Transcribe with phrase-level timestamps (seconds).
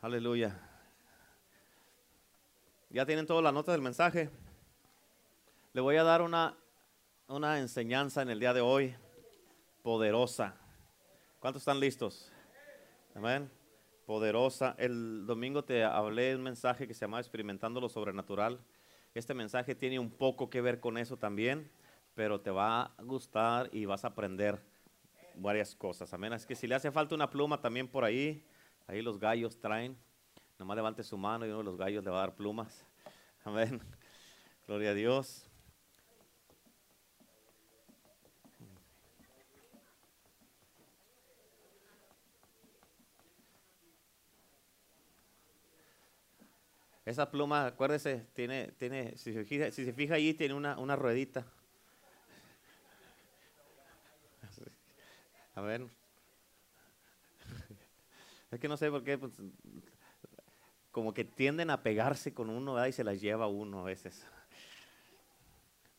[0.00, 0.56] Aleluya.
[2.88, 4.30] ¿Ya tienen todas las notas del mensaje?
[5.72, 6.56] Le voy a dar una,
[7.26, 8.94] una enseñanza en el día de hoy
[9.82, 10.54] poderosa.
[11.40, 12.30] ¿Cuántos están listos?
[13.12, 13.50] Amén.
[14.06, 14.76] Poderosa.
[14.78, 18.60] El domingo te hablé de un mensaje que se llama Experimentando lo Sobrenatural.
[19.14, 21.68] Este mensaje tiene un poco que ver con eso también,
[22.14, 24.62] pero te va a gustar y vas a aprender
[25.34, 26.14] varias cosas.
[26.14, 26.34] Amén.
[26.34, 28.44] Es que si le hace falta una pluma también por ahí,
[28.88, 29.96] ahí los gallos traen.
[30.58, 32.84] Nomás levante su mano y uno de los gallos le va a dar plumas.
[33.44, 33.80] Amén.
[34.66, 35.44] Gloria a Dios.
[47.04, 50.94] Esa pluma, acuérdese, tiene, tiene, si se fija, si se fija allí, tiene una, una
[50.94, 51.46] ruedita.
[55.54, 55.97] A ver.
[58.50, 59.32] Es que no sé por qué, pues,
[60.90, 62.88] como que tienden a pegarse con uno ¿verdad?
[62.88, 64.26] y se las lleva uno a veces.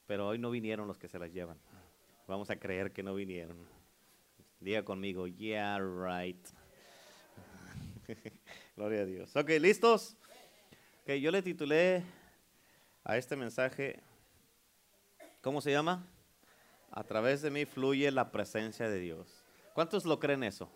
[0.08, 1.58] Pero hoy no vinieron los que se las llevan.
[2.28, 3.58] Vamos a creer que no vinieron.
[4.60, 6.48] Diga conmigo, yeah, right.
[8.76, 9.36] Gloria a Dios.
[9.36, 10.18] Ok, ¿listos?
[11.04, 12.04] Ok, yo le titulé
[13.04, 14.02] a este mensaje,
[15.42, 16.06] ¿cómo se llama?
[16.92, 19.44] A través de mí fluye la presencia de Dios.
[19.74, 20.70] ¿Cuántos lo creen eso?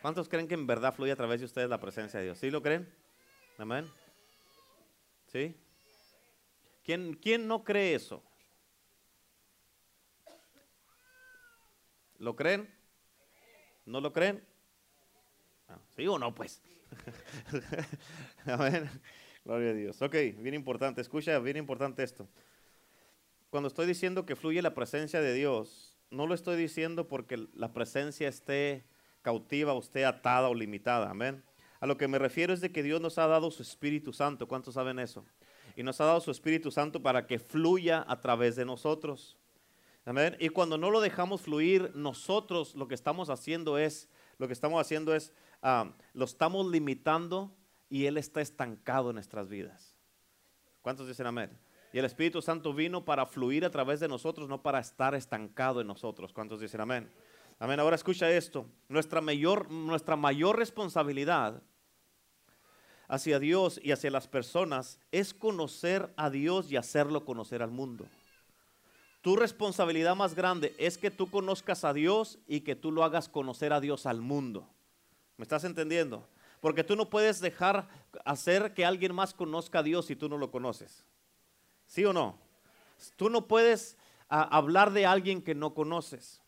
[0.00, 2.38] ¿Cuántos creen que en verdad fluye a través de ustedes la presencia de Dios?
[2.38, 2.88] ¿Sí lo creen?
[3.58, 3.86] Amén.
[5.26, 5.54] ¿Sí?
[6.82, 8.22] ¿Quién, quién no cree eso?
[12.18, 12.68] ¿Lo creen?
[13.84, 14.42] ¿No lo creen?
[15.68, 16.62] Ah, ¿Sí o no, pues?
[18.46, 18.88] Amén.
[19.44, 20.00] Gloria a Dios.
[20.00, 21.00] Ok, bien importante.
[21.00, 22.26] Escucha, bien importante esto.
[23.50, 27.72] Cuando estoy diciendo que fluye la presencia de Dios, no lo estoy diciendo porque la
[27.72, 28.84] presencia esté
[29.22, 31.10] cautiva, esté atada o limitada.
[31.10, 31.42] Amén.
[31.80, 34.46] A lo que me refiero es de que Dios nos ha dado su Espíritu Santo.
[34.46, 35.24] ¿Cuántos saben eso?
[35.76, 39.38] Y nos ha dado su Espíritu Santo para que fluya a través de nosotros.
[40.04, 40.36] Amén.
[40.40, 44.80] Y cuando no lo dejamos fluir, nosotros lo que estamos haciendo es, lo que estamos
[44.80, 45.32] haciendo es,
[45.62, 47.54] ah, lo estamos limitando
[47.88, 49.96] y Él está estancado en nuestras vidas.
[50.82, 51.58] ¿Cuántos dicen amén?
[51.92, 55.80] Y el Espíritu Santo vino para fluir a través de nosotros, no para estar estancado
[55.80, 56.32] en nosotros.
[56.32, 57.10] ¿Cuántos dicen amén?
[57.62, 57.78] Amén.
[57.78, 58.64] Ahora escucha esto.
[58.88, 61.62] Nuestra mayor, nuestra mayor responsabilidad
[63.06, 68.06] hacia Dios y hacia las personas es conocer a Dios y hacerlo conocer al mundo.
[69.20, 73.28] Tu responsabilidad más grande es que tú conozcas a Dios y que tú lo hagas
[73.28, 74.66] conocer a Dios al mundo.
[75.36, 76.26] ¿Me estás entendiendo?
[76.62, 77.86] Porque tú no puedes dejar
[78.24, 81.04] hacer que alguien más conozca a Dios si tú no lo conoces.
[81.86, 82.38] ¿Sí o no?
[83.16, 83.98] Tú no puedes
[84.30, 86.40] ah, hablar de alguien que no conoces.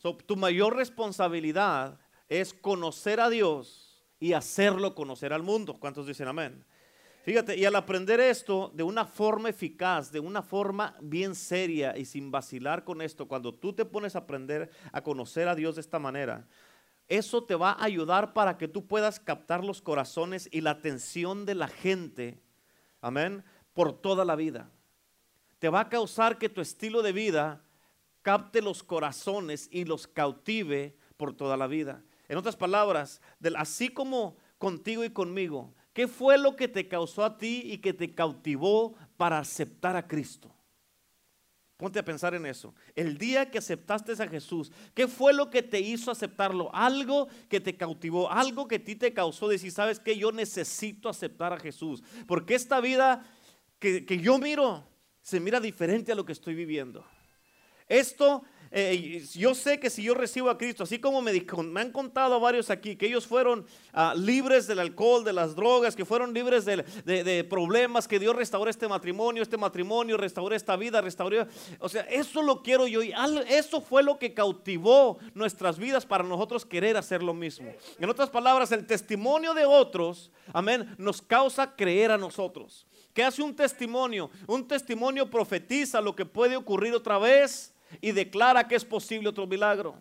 [0.00, 5.78] Tu mayor responsabilidad es conocer a Dios y hacerlo conocer al mundo.
[5.78, 6.64] ¿Cuántos dicen amén?
[7.22, 12.06] Fíjate, y al aprender esto de una forma eficaz, de una forma bien seria y
[12.06, 15.82] sin vacilar con esto, cuando tú te pones a aprender a conocer a Dios de
[15.82, 16.46] esta manera,
[17.08, 21.44] eso te va a ayudar para que tú puedas captar los corazones y la atención
[21.44, 22.40] de la gente,
[23.02, 23.44] amén,
[23.74, 24.70] por toda la vida.
[25.58, 27.62] Te va a causar que tu estilo de vida
[28.22, 32.02] capte los corazones y los cautive por toda la vida.
[32.28, 33.20] En otras palabras,
[33.56, 37.92] así como contigo y conmigo, ¿qué fue lo que te causó a ti y que
[37.92, 40.54] te cautivó para aceptar a Cristo?
[41.76, 42.74] Ponte a pensar en eso.
[42.94, 46.70] El día que aceptaste a Jesús, ¿qué fue lo que te hizo aceptarlo?
[46.74, 51.08] Algo que te cautivó, algo que a ti te causó decir, sabes que yo necesito
[51.08, 52.02] aceptar a Jesús.
[52.26, 53.24] Porque esta vida
[53.78, 54.86] que, que yo miro
[55.22, 57.02] se mira diferente a lo que estoy viviendo.
[57.90, 58.42] Esto
[58.72, 61.32] eh, yo sé que si yo recibo a Cristo, así como me,
[61.80, 66.04] han contado varios aquí, que ellos fueron ah, libres del alcohol, de las drogas, que
[66.04, 71.48] fueron libres de, problemas, que Dios restauró este matrimonio, este matrimonio, restauró esta vida, restauró...
[71.80, 73.12] O sea, eso lo quiero yo y
[73.48, 77.72] eso fue lo que cautivó nuestras vidas para nosotros querer hacer lo mismo.
[77.98, 82.86] En otras palabras, el testimonio de otros, amén, nos causa creer a nosotros.
[83.12, 84.30] ¿Qué hace un testimonio?
[84.46, 89.46] Un testimonio profetiza lo que puede ocurrir otra vez y declara que es posible otro
[89.46, 89.96] milagro.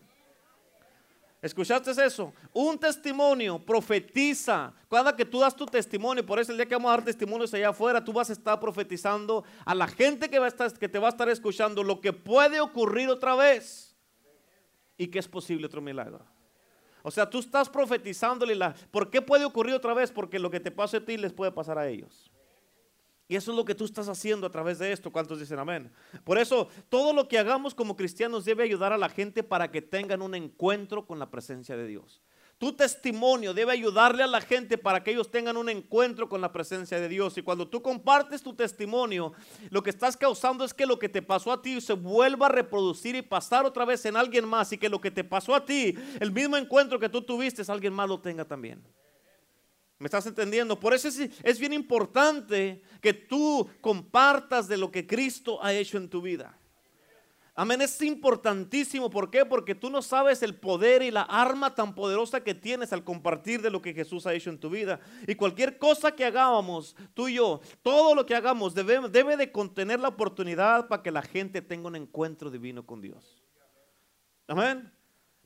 [1.42, 2.34] ¿Escuchaste eso?
[2.52, 4.74] Un testimonio profetiza.
[4.90, 7.54] Cada que tú das tu testimonio, por eso el día que vamos a dar testimonios
[7.54, 10.90] allá afuera, tú vas a estar profetizando a la gente que, va a estar, que
[10.90, 13.96] te va a estar escuchando lo que puede ocurrir otra vez
[14.98, 16.26] y que es posible otro milagro.
[17.04, 18.76] O sea, tú estás profetizándole la...
[18.92, 20.12] ¿Por qué puede ocurrir otra vez?
[20.12, 22.30] Porque lo que te pase a ti les puede pasar a ellos.
[23.30, 25.12] Y eso es lo que tú estás haciendo a través de esto.
[25.12, 25.92] ¿Cuántos dicen amén?
[26.24, 29.84] Por eso, todo lo que hagamos como cristianos debe ayudar a la gente para que
[29.84, 32.24] tengan un encuentro con la presencia de Dios.
[32.58, 36.52] Tu testimonio debe ayudarle a la gente para que ellos tengan un encuentro con la
[36.52, 37.38] presencia de Dios.
[37.38, 39.32] Y cuando tú compartes tu testimonio,
[39.70, 42.50] lo que estás causando es que lo que te pasó a ti se vuelva a
[42.50, 44.74] reproducir y pasar otra vez en alguien más.
[44.74, 47.94] Y que lo que te pasó a ti, el mismo encuentro que tú tuviste, alguien
[47.94, 48.84] más lo tenga también.
[50.00, 50.80] ¿Me estás entendiendo?
[50.80, 56.10] Por eso es, bien importante que tú compartas de lo que Cristo ha hecho en
[56.10, 56.58] tu vida.
[57.54, 59.10] Amén, es importantísimo.
[59.10, 59.44] ¿Por qué?
[59.44, 63.62] Porque tú no sabes el poder y la arma tan poderosa que tienes al compartir
[63.62, 65.02] de lo que Jesús ha hecho en tu vida.
[65.28, 69.52] Y cualquier cosa que hagamos, tú y yo, todo lo que hagamos debe, debe de
[69.52, 73.44] contener la oportunidad para que la gente tenga un encuentro divino con Dios.
[74.48, 74.90] Amén.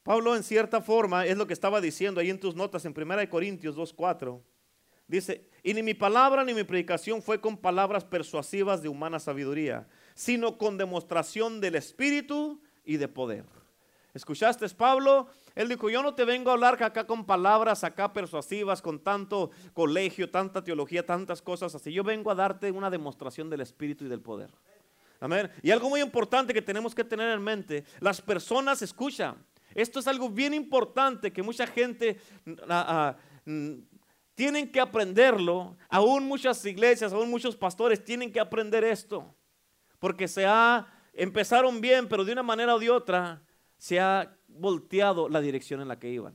[0.03, 3.29] Pablo en cierta forma es lo que estaba diciendo ahí en tus notas en 1
[3.29, 4.41] Corintios 2.4.
[5.07, 9.87] Dice, y ni mi palabra ni mi predicación fue con palabras persuasivas de humana sabiduría
[10.15, 13.45] sino con demostración del Espíritu y de poder.
[14.13, 15.27] ¿Escuchaste, Pablo?
[15.55, 19.49] Él dijo, yo no te vengo a hablar acá con palabras acá persuasivas, con tanto
[19.73, 21.91] colegio, tanta teología, tantas cosas así.
[21.91, 24.51] Yo vengo a darte una demostración del Espíritu y del poder.
[25.19, 25.49] Amén.
[25.63, 29.43] Y algo muy importante que tenemos que tener en mente, las personas escuchan.
[29.75, 32.19] Esto es algo bien importante que mucha gente
[32.69, 33.15] ah,
[33.45, 33.73] mm,
[34.35, 35.77] tienen que aprenderlo.
[35.89, 39.35] Aún muchas iglesias, aún muchos pastores tienen que aprender esto
[40.03, 43.41] porque se ha, empezaron bien, pero de una manera o de otra
[43.77, 46.33] se ha volteado la dirección en la que iban.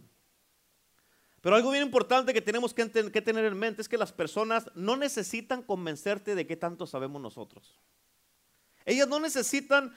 [1.43, 4.71] Pero algo bien importante que tenemos que, que, tener en mente es que las personas
[4.75, 7.79] no necesitan convencerte de qué tanto sabemos nosotros.
[8.87, 9.95] Ellas no necesitan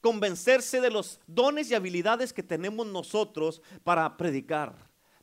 [0.00, 4.74] convencerse de los dones y habilidades que tenemos nosotros para predicar,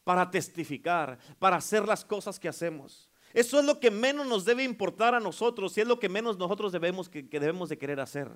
[0.04, 3.12] para testificar, para hacer las cosas que hacemos.
[3.34, 6.38] Eso es lo que menos nos debe importar a nosotros y es lo que menos
[6.38, 8.30] nosotros debemos que, debemos de querer hacer.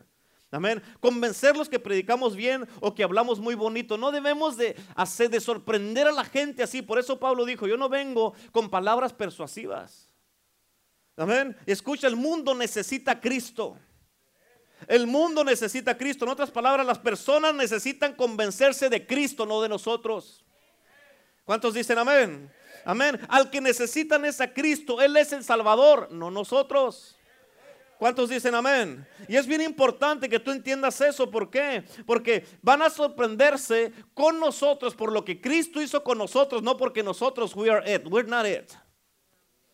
[0.52, 0.82] Amén.
[1.00, 3.98] Convencerlos que predicamos bien o que hablamos muy bonito.
[3.98, 6.82] No debemos de hacer de sorprender a la gente así.
[6.82, 10.10] Por eso Pablo dijo, yo no vengo con palabras persuasivas.
[11.18, 11.58] Amén.
[11.66, 13.78] Escucha, el mundo necesita a Cristo.
[14.88, 16.26] El mundo necesita a Cristo.
[16.26, 20.44] En otras palabras, las personas necesitan convencerse de Cristo, no de nosotros.
[21.44, 22.52] ¿Cuántos dicen amén?
[22.84, 23.20] Amén.
[23.30, 25.02] Al que necesitan es a Cristo.
[25.02, 27.16] Él es el Salvador, no nosotros.
[27.98, 29.08] ¿Cuántos dicen amén?
[29.28, 31.32] Y es bien importante que tú entiendas eso.
[31.32, 31.84] ¿Por qué?
[32.06, 37.02] Porque van a sorprenderse con nosotros por lo que Cristo hizo con nosotros, no porque
[37.02, 38.06] nosotros we are it.
[38.06, 38.72] We're not it.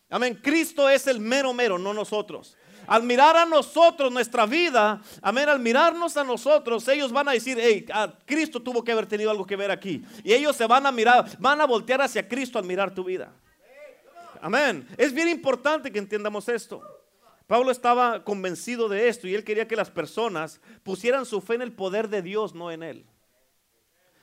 [0.09, 0.39] Amén.
[0.41, 2.55] Cristo es el mero mero, no nosotros.
[2.91, 7.57] Al mirar a nosotros nuestra vida, amén, al mirarnos a nosotros, ellos van a decir,
[7.57, 7.85] hey,
[8.25, 10.03] Cristo tuvo que haber tenido algo que ver aquí.
[10.25, 13.31] Y ellos se van a mirar, van a voltear hacia Cristo al mirar tu vida.
[14.41, 14.85] Amén.
[14.97, 16.81] Es bien importante que entendamos esto.
[17.47, 21.61] Pablo estaba convencido de esto y él quería que las personas pusieran su fe en
[21.61, 23.05] el poder de Dios, no en él.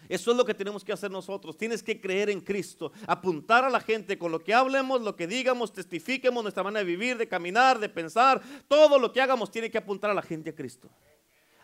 [0.09, 1.57] Eso es lo que tenemos que hacer nosotros.
[1.57, 5.27] Tienes que creer en Cristo, apuntar a la gente con lo que hablemos, lo que
[5.27, 8.41] digamos, testifiquemos nuestra manera de vivir, de caminar, de pensar.
[8.67, 10.89] Todo lo que hagamos tiene que apuntar a la gente a Cristo.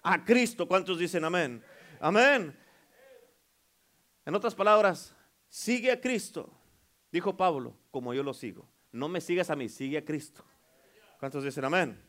[0.02, 0.68] A Cristo.
[0.68, 1.64] ¿Cuántos dicen amén?
[2.00, 2.54] Amén.
[4.26, 5.14] En otras palabras,
[5.48, 6.50] sigue a Cristo.
[7.10, 8.68] Dijo Pablo, como yo lo sigo.
[8.92, 10.44] No me sigas a mí, sigue a Cristo.
[11.18, 12.03] ¿Cuántos dicen amén?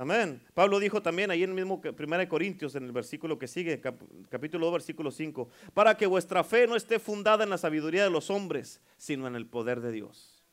[0.00, 0.40] Amén.
[0.54, 3.80] Pablo dijo también ahí en el mismo 1 Corintios, en el versículo que sigue,
[4.28, 8.10] capítulo 2, versículo 5, para que vuestra fe no esté fundada en la sabiduría de
[8.10, 10.44] los hombres, sino en el poder de Dios.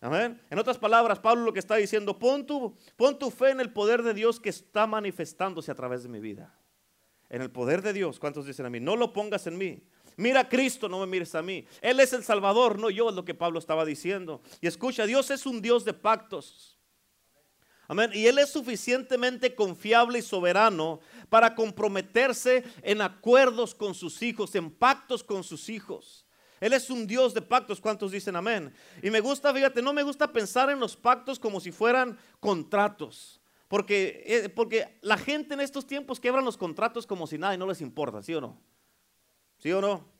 [0.00, 0.40] Amén.
[0.48, 3.74] En otras palabras, Pablo lo que está diciendo, pon tu, pon tu fe en el
[3.74, 6.58] poder de Dios que está manifestándose a través de mi vida.
[7.28, 8.80] En el poder de Dios, ¿cuántos dicen a mí?
[8.80, 9.82] No lo pongas en mí.
[10.16, 11.66] Mira a Cristo, no me mires a mí.
[11.82, 14.40] Él es el Salvador, no yo, es lo que Pablo estaba diciendo.
[14.62, 16.75] Y escucha, Dios es un Dios de pactos.
[17.88, 18.10] Amén.
[18.14, 24.70] Y Él es suficientemente confiable y soberano para comprometerse en acuerdos con sus hijos, en
[24.70, 26.26] pactos con sus hijos.
[26.60, 27.80] Él es un Dios de pactos.
[27.80, 28.72] ¿Cuántos dicen amén?
[29.02, 33.40] Y me gusta, fíjate, no me gusta pensar en los pactos como si fueran contratos.
[33.68, 37.58] Porque, eh, porque la gente en estos tiempos quebran los contratos como si nada y
[37.58, 38.60] no les importa, ¿sí o no?
[39.58, 40.15] ¿Sí o no?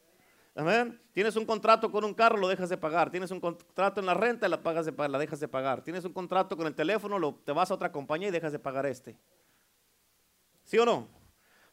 [0.56, 0.98] Amén.
[1.12, 3.10] Tienes un contrato con un carro, lo dejas de pagar.
[3.10, 5.84] Tienes un contrato en la renta, la, pagas de, la dejas de pagar.
[5.84, 8.58] Tienes un contrato con el teléfono, lo, te vas a otra compañía y dejas de
[8.58, 9.18] pagar este.
[10.64, 11.08] ¿Sí o no?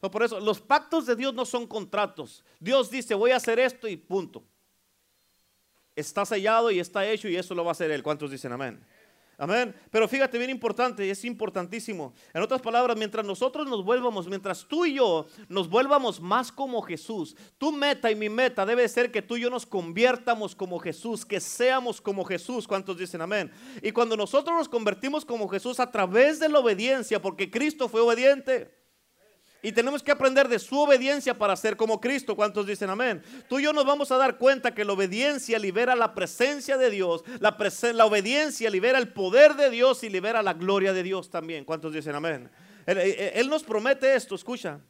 [0.02, 0.12] no?
[0.12, 2.44] Por eso, los pactos de Dios no son contratos.
[2.60, 4.44] Dios dice, voy a hacer esto y punto.
[5.96, 8.04] Está sellado y está hecho y eso lo va a hacer Él.
[8.04, 8.86] ¿Cuántos dicen amén?
[9.44, 9.76] Amén.
[9.92, 12.14] Pero fíjate, bien importante, es importantísimo.
[12.34, 16.82] En otras palabras, mientras nosotros nos vuelvamos, mientras tú y yo nos vuelvamos más como
[16.82, 20.80] Jesús, tu meta y mi meta debe ser que tú y yo nos conviertamos como
[20.80, 22.66] Jesús, que seamos como Jesús.
[22.66, 23.52] ¿Cuántos dicen amén?
[23.82, 28.00] Y cuando nosotros nos convertimos como Jesús a través de la obediencia, porque Cristo fue
[28.00, 28.83] obediente.
[29.66, 32.36] Y tenemos que aprender de su obediencia para ser como Cristo.
[32.36, 33.24] ¿Cuántos dicen amén?
[33.48, 36.90] Tú y yo nos vamos a dar cuenta que la obediencia libera la presencia de
[36.90, 37.24] Dios.
[37.40, 41.64] La, obediencia libera el poder de Dios y libera la gloria de Dios también.
[41.64, 42.52] ¿Cuántos dicen amén?
[42.86, 44.82] Él, él nos promete esto, escucha.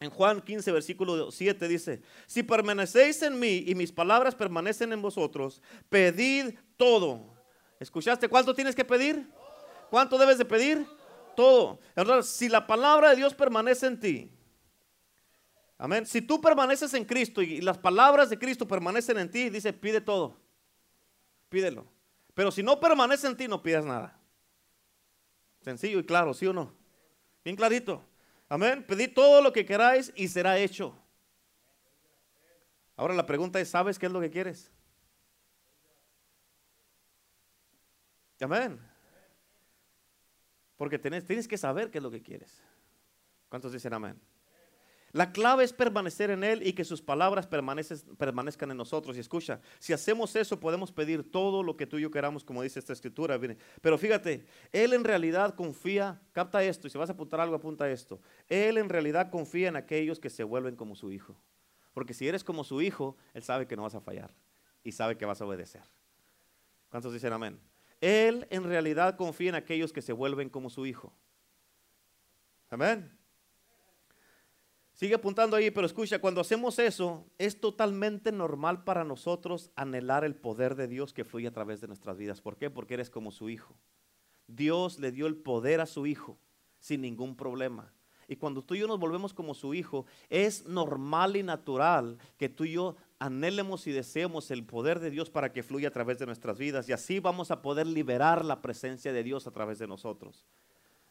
[0.00, 5.00] En Juan 15, versículo 7 dice, si permanecéis en mí y mis palabras permanecen en
[5.00, 7.32] vosotros, pedid todo.
[7.78, 9.30] ¿Escuchaste cuánto tienes que pedir?
[9.88, 10.84] ¿Cuánto debes de pedir?
[11.34, 11.80] Todo.
[12.22, 14.30] Si la palabra de Dios permanece en ti,
[15.78, 16.06] amén.
[16.06, 20.00] Si tú permaneces en Cristo y las palabras de Cristo permanecen en ti, dice, pide
[20.00, 20.36] todo.
[21.48, 21.86] Pídelo.
[22.34, 24.18] Pero si no permanece en ti, no pidas nada.
[25.60, 26.74] Sencillo y claro, ¿sí o no?
[27.44, 28.02] Bien clarito.
[28.48, 28.84] Amén.
[28.86, 30.94] Pedid todo lo que queráis y será hecho.
[32.96, 34.70] Ahora la pregunta es, ¿sabes qué es lo que quieres?
[38.40, 38.78] Amén.
[40.76, 42.62] Porque tienes, que saber qué es lo que quieres.
[43.48, 44.20] ¿Cuántos dicen amén?
[45.12, 49.16] La clave es permanecer en Él y que sus palabras permanezcan en nosotros.
[49.16, 52.62] Y escucha, si hacemos eso podemos pedir todo lo que tú y yo queramos, como
[52.62, 53.38] dice esta escritura.
[53.80, 57.88] Pero fíjate, Él en realidad confía, capta esto, y si vas a apuntar algo, apunta
[57.88, 58.20] esto.
[58.48, 61.36] Él en realidad confía en aquellos que se vuelven como su hijo.
[61.92, 64.34] Porque si eres como su hijo, Él sabe que no vas a fallar
[64.82, 65.82] y sabe que vas a obedecer.
[66.90, 67.60] ¿Cuántos dicen amén?
[68.00, 71.12] Él en realidad confía en aquellos que se vuelven como su hijo.
[72.70, 73.16] Amén.
[74.94, 80.36] Sigue apuntando ahí, pero escucha, cuando hacemos eso, es totalmente normal para nosotros anhelar el
[80.36, 82.40] poder de Dios que fluye a través de nuestras vidas.
[82.40, 82.70] ¿Por qué?
[82.70, 83.76] Porque eres como su hijo.
[84.46, 86.38] Dios le dio el poder a su hijo
[86.78, 87.93] sin ningún problema.
[88.28, 92.48] Y cuando tú y yo nos volvemos como su hijo, es normal y natural que
[92.48, 96.18] tú y yo anhelemos y deseemos el poder de Dios para que fluya a través
[96.18, 99.78] de nuestras vidas y así vamos a poder liberar la presencia de Dios a través
[99.78, 100.46] de nosotros.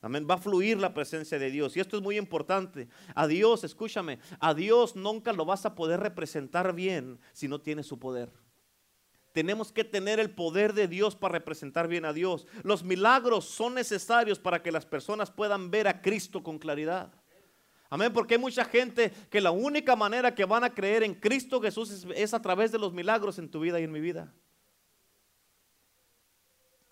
[0.04, 0.28] Amén.
[0.30, 1.78] Va a fluir la presencia de Dios.
[1.78, 2.90] Y esto es muy importante.
[3.16, 7.88] A Dios, escúchame, a Dios nunca lo vas a poder representar bien si no tienes
[7.88, 8.30] su poder.
[9.34, 12.46] Tenemos que tener el poder de Dios para representar bien a Dios.
[12.62, 17.12] Los milagros son necesarios para que las personas puedan ver a Cristo con claridad.
[17.90, 21.60] Amén, porque hay mucha gente que la única manera que van a creer en Cristo
[21.62, 24.34] Jesús es, a través de los milagros en tu vida y en mi vida.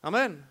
[0.01, 0.43] Amén.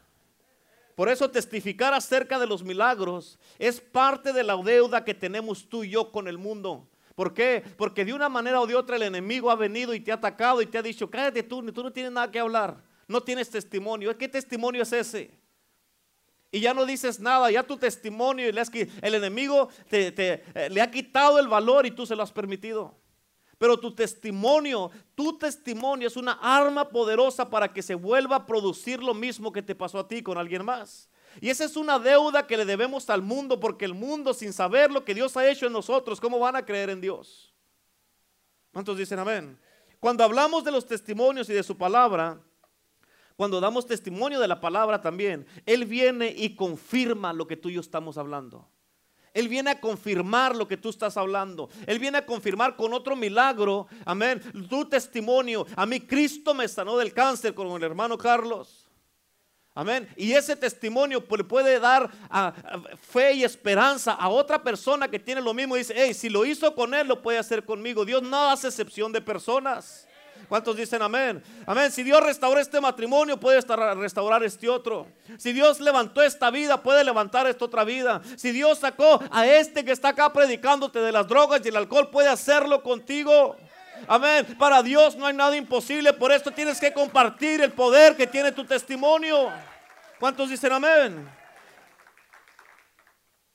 [0.95, 5.83] Por eso testificar acerca de los milagros es parte de la deuda que tenemos tú
[5.83, 6.90] y yo con el mundo.
[7.21, 7.63] ¿Por qué?
[7.77, 10.63] Porque de una manera o de otra el enemigo ha venido y te ha atacado
[10.63, 14.17] y te ha dicho, cállate tú, tú no tienes nada que hablar, no tienes testimonio.
[14.17, 15.39] ¿Qué testimonio es ese?
[16.51, 21.39] y ya no dices nada, ya tu testimonio, el enemigo te, eh, le ha quitado
[21.39, 22.95] el valor y tú se lo has permitido.
[23.59, 29.03] Pero tu testimonio, tu testimonio es una arma poderosa para que se vuelva a producir
[29.03, 31.11] lo mismo que te pasó a ti con alguien más.
[31.41, 34.91] Y esa es una deuda que le debemos al mundo, porque el mundo sin saber
[34.91, 37.55] lo que Dios ha hecho en nosotros, ¿cómo van a creer en Dios?
[38.73, 39.59] ¿Cuántos dicen amén?
[39.99, 42.41] Cuando hablamos de los testimonios y de su palabra,
[43.37, 47.75] cuando damos testimonio de la palabra también, Él viene y confirma lo que tú y
[47.75, 48.69] yo estamos hablando.
[49.33, 51.71] Él viene a confirmar lo que tú estás hablando.
[51.87, 55.67] Él viene a confirmar con otro milagro, amén, tu testimonio.
[55.77, 58.80] A mí Cristo me sanó del cáncer con el hermano Carlos.
[59.75, 60.09] Amén.
[60.17, 62.11] Y ese testimonio le puede dar
[63.01, 65.77] fe y esperanza a otra persona que tiene lo mismo.
[65.77, 68.05] Y dice, hey, si lo hizo con él, lo puede hacer conmigo.
[68.05, 70.09] Dios no hace excepción de personas.
[70.49, 71.43] ¿Cuántos dicen amén?
[71.67, 71.93] Amén.
[71.93, 73.61] Si Dios restauró este matrimonio, puede
[73.95, 75.07] restaurar este otro.
[75.39, 78.21] Si Dios levantó esta vida, puede levantar esta otra vida.
[78.37, 82.11] Si Dios sacó a este que está acá predicándote de las drogas y el alcohol,
[82.11, 83.57] puede hacerlo contigo.
[84.07, 84.57] Amén.
[84.59, 86.13] Para Dios no hay nada imposible.
[86.13, 89.51] Por esto tienes que compartir el poder que tiene tu testimonio.
[90.19, 91.29] ¿Cuántos dicen amén?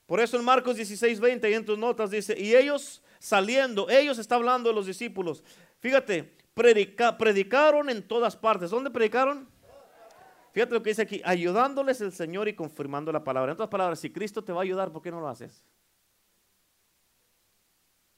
[0.06, 4.18] Por eso en Marcos 16, 20 y en tus notas dice, y ellos saliendo, ellos
[4.18, 5.42] está hablando de los discípulos.
[5.80, 8.70] Fíjate, predicaron en todas partes.
[8.70, 9.48] ¿Dónde predicaron?
[10.52, 13.52] Fíjate lo que dice aquí, ayudándoles el Señor y confirmando la palabra.
[13.52, 15.64] En otras palabras, si Cristo te va a ayudar, ¿por qué no lo haces?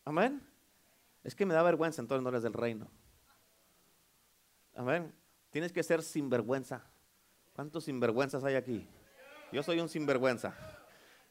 [0.05, 0.48] Amén.
[1.25, 2.89] Es que me da vergüenza entonces no eres del reino.
[4.75, 5.13] Amén.
[5.51, 6.85] Tienes que ser sinvergüenza.
[7.53, 8.89] ¿Cuántos sinvergüenzas hay aquí?
[9.51, 10.55] Yo soy un sinvergüenza.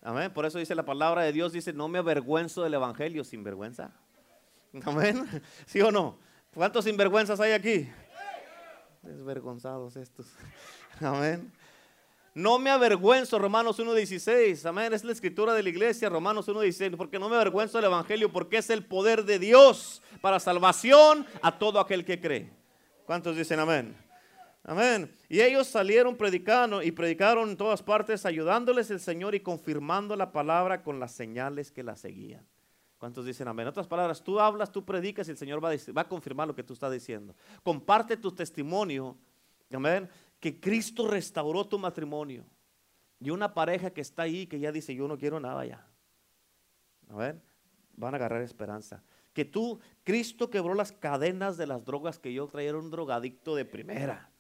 [0.02, 0.34] Amén.
[0.34, 3.92] Por eso dice la palabra de Dios, dice, no me avergüenzo del Evangelio, sinvergüenza.
[4.84, 5.26] Amén.
[5.66, 6.20] ¿Sí o no?
[6.54, 7.90] ¿Cuántos sinvergüenzas hay aquí?
[9.02, 10.28] Desvergonzados estos.
[11.00, 11.52] Amén.
[12.38, 14.64] No me avergüenzo, Romanos 1.16.
[14.70, 14.94] Amén.
[14.94, 16.96] Es la escritura de la iglesia, Romanos 1.16.
[16.96, 21.58] Porque no me avergüenzo del Evangelio, porque es el poder de Dios para salvación a
[21.58, 22.52] todo aquel que cree.
[23.08, 23.98] ¿Cuántos dicen amén?
[24.64, 25.12] Amén.
[25.28, 30.32] Y ellos salieron predicando y predicaron en todas partes, ayudándoles el Señor y confirmando la
[30.32, 32.46] palabra con las señales que la seguían.
[33.00, 33.64] ¿Cuántos dicen amén?
[33.64, 36.48] En otras palabras, tú hablas, tú predicas y el Señor va a, va a confirmar
[36.48, 37.34] lo que tú estás diciendo.
[37.64, 39.18] Comparte tu testimonio,
[39.74, 40.08] amén,
[40.40, 42.46] que Cristo restauró tu matrimonio.
[43.20, 45.88] Y una pareja que está ahí que ya dice, yo no quiero nada ya.
[47.10, 47.42] Amén.
[47.96, 49.04] Van a agarrar esperanza.
[49.34, 53.56] Que tú, Cristo quebró las cadenas de las drogas que yo traía, era un drogadicto
[53.56, 54.32] de primera.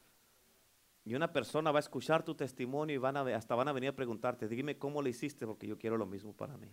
[1.03, 3.89] Y una persona va a escuchar tu testimonio y van a, hasta van a venir
[3.89, 6.69] a preguntarte, dime cómo lo hiciste porque yo quiero lo mismo para mí.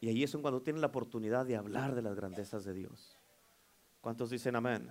[0.00, 3.16] Y ahí es cuando tienes la oportunidad de hablar de las grandezas de Dios.
[4.00, 4.90] ¿Cuántos dicen amén?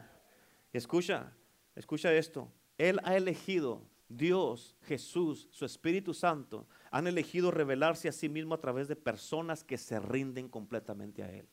[0.71, 1.31] escucha,
[1.75, 2.51] escucha esto.
[2.77, 8.62] Él ha elegido, Dios, Jesús, su Espíritu Santo, han elegido revelarse a sí mismo a
[8.62, 11.48] través de personas que se rinden completamente a Él.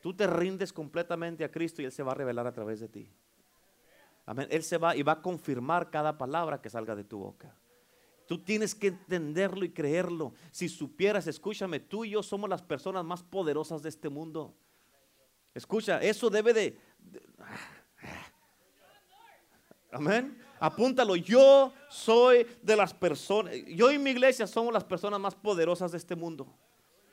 [0.00, 2.88] Tú te rindes completamente a Cristo y Él se va a revelar a través de
[2.88, 3.10] ti.
[4.24, 4.48] Amén.
[4.50, 7.54] Él se va y va a confirmar cada palabra que salga de tu boca.
[8.26, 10.34] Tú tienes que entenderlo y creerlo.
[10.50, 14.54] Si supieras, escúchame, tú y yo somos las personas más poderosas de este mundo.
[15.54, 16.78] Escucha, eso debe de...
[19.92, 20.45] Amén.
[20.58, 21.16] Apúntalo.
[21.16, 25.98] Yo soy de las personas, yo y mi iglesia somos las personas más poderosas de
[25.98, 26.46] este mundo.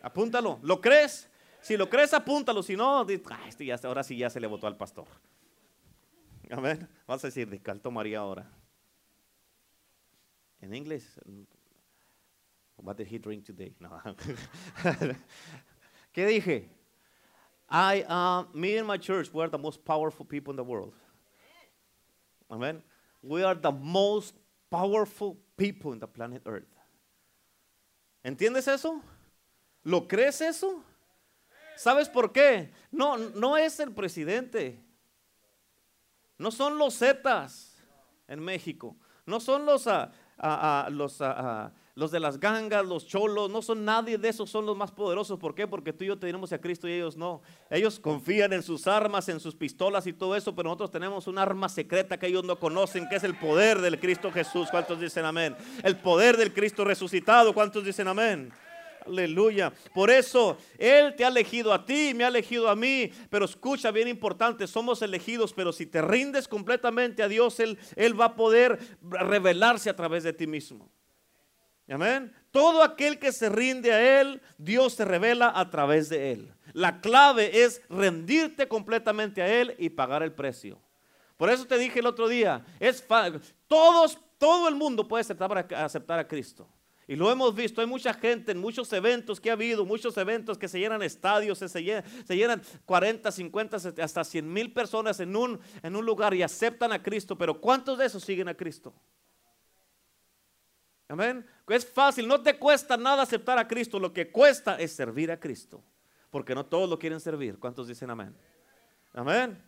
[0.01, 0.59] Apúntalo.
[0.61, 1.29] ¿Lo crees?
[1.61, 2.61] Si lo crees, apúntalo.
[2.61, 3.05] Si no,
[3.47, 5.07] este ya, ahora sí ya se le votó al pastor.
[6.51, 6.87] Amén.
[7.07, 8.49] Vas a decir, ¿de cuál tomaría ahora?
[10.59, 11.19] En inglés.
[12.77, 13.73] What did he drink today?
[13.79, 13.89] No.
[16.13, 16.69] ¿Qué dije?
[17.69, 20.93] I, uh, me and my church, we are the most powerful people in the world.
[22.51, 22.83] Amen.
[23.23, 24.35] We are the most
[24.69, 26.67] powerful people in the planet Earth.
[28.23, 29.01] ¿Entiendes eso?
[29.85, 30.83] ¿Lo crees eso?
[31.75, 32.69] ¿Sabes por qué?
[32.91, 34.79] No, no es el presidente.
[36.37, 37.75] No son los Zetas
[38.27, 38.95] en México.
[39.25, 41.19] No son los, ah, los,
[41.95, 43.49] los de las gangas, los cholos.
[43.49, 44.49] No son nadie de esos.
[44.49, 45.39] Son los más poderosos.
[45.39, 45.67] ¿Por qué?
[45.67, 47.41] Porque tú y yo tenemos a Cristo y ellos no.
[47.69, 50.55] Ellos confían en sus armas, en sus pistolas y todo eso.
[50.55, 53.99] Pero nosotros tenemos un arma secreta que ellos no conocen, que es el poder del
[53.99, 54.69] Cristo Jesús.
[54.71, 55.55] ¿Cuántos dicen amén?
[55.83, 57.53] El poder del Cristo resucitado.
[57.53, 58.51] ¿Cuántos dicen amén?
[59.05, 59.71] Aleluya.
[59.93, 63.11] Por eso Él te ha elegido a ti, me ha elegido a mí.
[63.29, 68.19] Pero escucha, bien importante, somos elegidos, pero si te rindes completamente a Dios, Él, Él
[68.19, 70.89] va a poder revelarse a través de ti mismo.
[71.89, 72.33] Amén.
[72.51, 76.53] Todo aquel que se rinde a Él, Dios se revela a través de Él.
[76.73, 80.79] La clave es rendirte completamente a Él y pagar el precio.
[81.37, 83.05] Por eso te dije el otro día, es
[83.67, 86.69] todos, todo el mundo puede aceptar, a Cristo.
[87.05, 90.57] Y lo hemos visto, hay mucha gente en muchos eventos que ha habido, muchos eventos
[90.57, 95.35] que se llenan estadios, se llenan, se llenan 40, 50, hasta 100 mil personas en
[95.35, 98.93] un, en un lugar y aceptan a Cristo, pero ¿cuántos de esos siguen a Cristo?
[101.07, 101.45] Amén.
[101.67, 105.39] Es fácil, no te cuesta nada aceptar a Cristo, lo que cuesta es servir a
[105.39, 105.83] Cristo,
[106.29, 107.59] porque no todos lo quieren servir.
[107.59, 108.35] ¿Cuántos dicen amén?
[109.13, 109.61] Amén.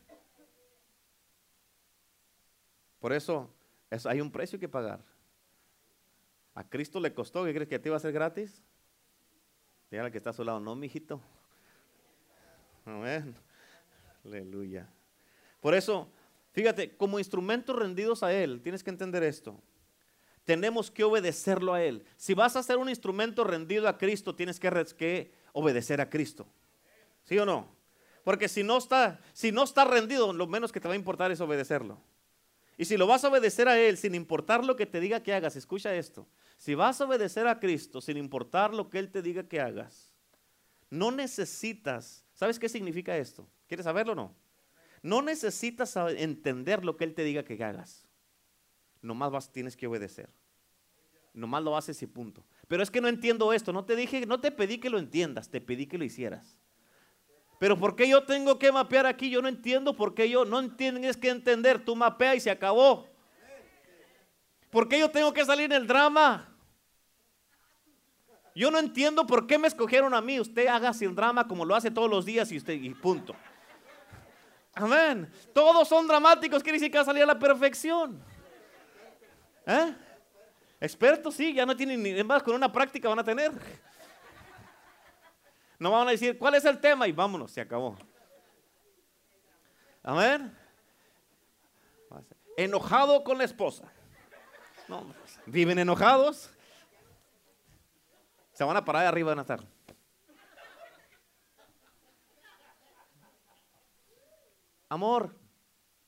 [3.00, 3.54] Por eso
[4.06, 5.04] hay un precio que pagar.
[6.56, 8.64] A Cristo le costó, ¿qué crees que te iba a ser gratis?
[9.92, 11.22] Dígale que está a su lado, no, mijito.
[12.86, 13.36] Amén.
[14.24, 14.90] Aleluya.
[15.60, 16.10] Por eso,
[16.54, 19.62] fíjate, como instrumentos rendidos a Él, tienes que entender esto.
[20.46, 22.06] Tenemos que obedecerlo a Él.
[22.16, 26.48] Si vas a ser un instrumento rendido a Cristo, tienes que, obedecer a Cristo.
[27.24, 27.76] ¿Sí o no?
[28.24, 31.32] Porque si no está, si no está rendido, lo menos que te va a importar
[31.32, 32.00] es obedecerlo.
[32.78, 35.34] Y si lo vas a obedecer a Él, sin importar lo que te diga que
[35.34, 36.28] hagas, escucha esto.
[36.58, 40.14] Si vas a obedecer a Cristo, sin importar lo que Él te diga que hagas,
[40.90, 43.48] no necesitas, ¿sabes qué significa esto?
[43.68, 44.36] ¿Quieres saberlo o no?
[45.02, 48.05] No necesitas entender lo que Él te diga que hagas.
[49.06, 50.30] Nomás vas, tienes que obedecer.
[51.34, 52.44] Nomás lo haces y punto.
[52.68, 53.72] Pero es que no entiendo esto.
[53.72, 56.58] No te dije, no te pedí que lo entiendas, te pedí que lo hicieras.
[57.60, 59.30] Pero ¿por qué yo tengo que mapear aquí?
[59.30, 61.84] Yo no entiendo por qué yo no tienes que entender.
[61.84, 63.08] Tú mapea y se acabó.
[64.70, 66.52] ¿Por qué yo tengo que salir en el drama?
[68.56, 70.40] Yo no entiendo por qué me escogieron a mí.
[70.40, 73.36] Usted haga sin drama como lo hace todos los días y usted y punto.
[74.74, 75.32] Amén.
[75.54, 78.22] Todos son dramáticos, quiere decir que va a salir a la perfección.
[79.66, 79.96] ¿Eh?
[80.80, 83.52] Expertos, sí, ya no tienen ni más, con una práctica van a tener.
[85.80, 87.08] No van a decir, ¿cuál es el tema?
[87.08, 87.98] Y vámonos, se acabó.
[90.04, 90.56] Amén.
[92.58, 93.92] Enojado con la esposa.
[94.88, 95.14] No,
[95.46, 96.50] viven enojados.
[98.54, 99.62] Se van a parar de arriba a estar.
[104.88, 105.36] Amor.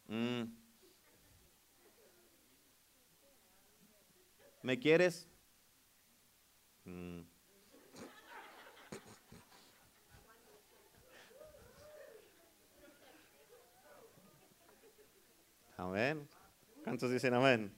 [0.07, 0.56] Mm.
[4.67, 5.25] ¿Me quieres?
[6.84, 7.21] Mm.
[15.77, 16.27] Amén.
[16.84, 17.73] ¿Cuántos dicen amén?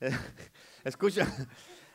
[0.84, 1.26] Escucha,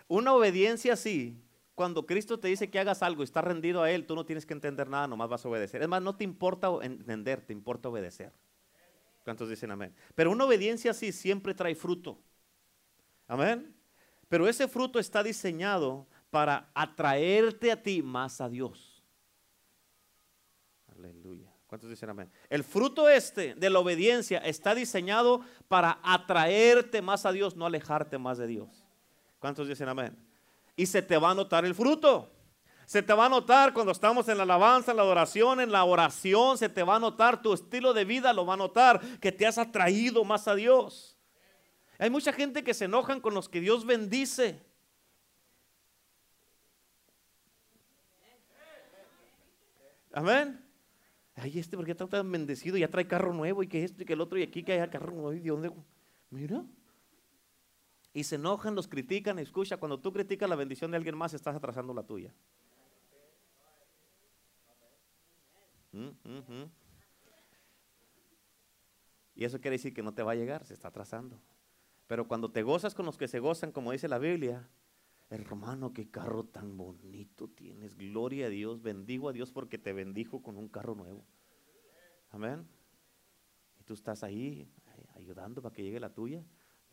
[0.08, 4.06] una obediencia así, cuando Cristo te dice que hagas algo y estás rendido a Él,
[4.06, 5.82] tú no tienes que entender nada, nomás vas a obedecer.
[5.82, 8.32] Es más, no te importa entender, te importa obedecer.
[9.24, 9.96] ¿Cuántos dicen amén?
[10.14, 12.20] Pero una obediencia así siempre trae fruto.
[13.28, 13.75] Amén.
[14.28, 19.04] Pero ese fruto está diseñado para atraerte a ti más a Dios.
[20.88, 21.52] Aleluya.
[21.68, 22.32] ¿Cuántos dicen amén?
[22.50, 28.18] El fruto este de la obediencia está diseñado para atraerte más a Dios, no alejarte
[28.18, 28.86] más de Dios.
[29.40, 30.18] ¿Cuántos dicen amén?
[30.76, 32.32] Y se te va a notar el fruto.
[32.86, 35.84] Se te va a notar cuando estamos en la alabanza, en la adoración, en la
[35.84, 39.32] oración, se te va a notar tu estilo de vida, lo va a notar que
[39.32, 41.15] te has atraído más a Dios.
[41.98, 44.62] Hay mucha gente que se enojan con los que Dios bendice.
[50.12, 50.62] Amén.
[51.36, 52.78] Ay, este, porque está tan bendecido?
[52.78, 54.90] Ya trae carro nuevo y que esto y que el otro y aquí que hay
[54.90, 55.34] carro nuevo.
[55.34, 55.72] ¿Y de dónde?
[56.30, 56.66] Mira.
[58.14, 59.40] Y se enojan, los critican.
[59.40, 62.34] Escucha, cuando tú criticas la bendición de alguien más, estás atrasando la tuya.
[65.92, 66.64] Mm,
[69.36, 71.42] y eso quiere decir que no te va a llegar, se está atrasando.
[72.08, 74.70] Pero cuando te gozas con los que se gozan, como dice la Biblia,
[75.30, 77.98] Hermano, qué carro tan bonito tienes.
[77.98, 78.82] Gloria a Dios.
[78.82, 81.26] Bendigo a Dios porque te bendijo con un carro nuevo.
[82.30, 82.68] Amén.
[83.80, 84.70] Y tú estás ahí
[85.16, 86.44] ayudando para que llegue la tuya.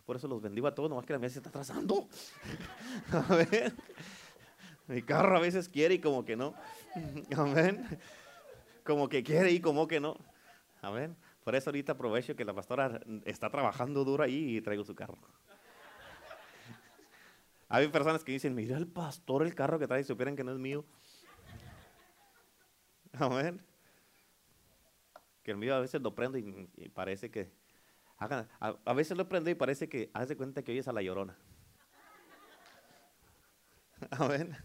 [0.07, 2.09] Por eso los bendigo a todos, nomás que la mía se está atrasando.
[3.29, 3.75] Amén.
[4.89, 6.55] Mi carro a veces quiere y como que no.
[7.37, 7.87] Amén.
[8.83, 10.17] Como que quiere y como que no.
[10.81, 11.15] Amén.
[11.45, 15.19] Por eso ahorita aprovecho que la pastora está trabajando duro ahí y traigo su carro.
[17.69, 20.59] Hay personas que dicen, mira el pastor el carro que trae supieran que no es
[20.59, 20.85] mío.
[23.15, 23.61] Amén.
[25.43, 27.51] Que el mío a veces lo prendo y, parece que...
[28.19, 31.37] a, veces lo prendo y parece que hace cuenta que oyes a la llorona.
[34.11, 34.57] Amén.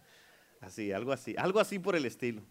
[0.61, 1.33] Así, algo así.
[1.37, 2.43] Algo así por el estilo.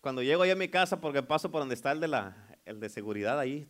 [0.00, 2.88] Cuando llego ahí a mi casa, porque paso por donde está el de, la, de
[2.88, 3.68] seguridad ahí,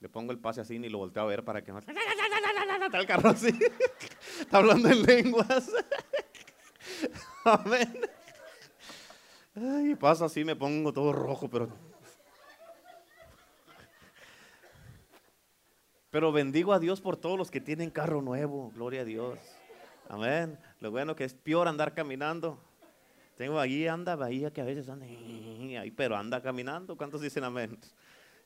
[0.00, 1.78] le pongo el pase así y lo volteo a ver para que no...
[1.78, 1.92] Está
[2.98, 3.48] el carro así.
[4.40, 5.70] Está hablando en lenguas.
[7.44, 8.00] Amén.
[9.54, 11.68] Ay, pasa así, me pongo todo rojo, pero.
[16.10, 18.70] Pero bendigo a Dios por todos los que tienen carro nuevo.
[18.74, 19.38] Gloria a Dios.
[20.08, 20.58] Amén.
[20.80, 22.58] Lo bueno que es peor andar caminando.
[23.36, 25.06] Tengo ahí, anda, bahía que a veces anda,
[25.96, 26.96] pero anda caminando.
[26.96, 27.78] ¿Cuántos dicen amén?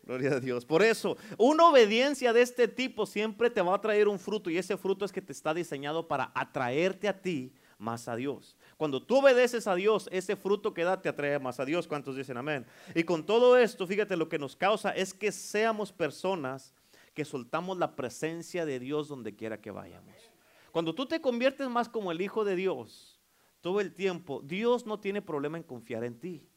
[0.09, 0.65] Gloria a Dios.
[0.65, 4.57] Por eso, una obediencia de este tipo siempre te va a traer un fruto y
[4.57, 8.57] ese fruto es que te está diseñado para atraerte a ti más a Dios.
[8.79, 11.87] Cuando tú obedeces a Dios, ese fruto que da te atrae más a Dios.
[11.87, 12.65] ¿Cuántos dicen amén?
[12.95, 16.73] Y con todo esto, fíjate, lo que nos causa es que seamos personas
[17.13, 20.17] que soltamos la presencia de Dios donde quiera que vayamos.
[20.73, 23.21] Cuando tú te conviertes más como el Hijo de Dios,
[23.61, 26.49] todo el tiempo, Dios no tiene problema en confiar en ti.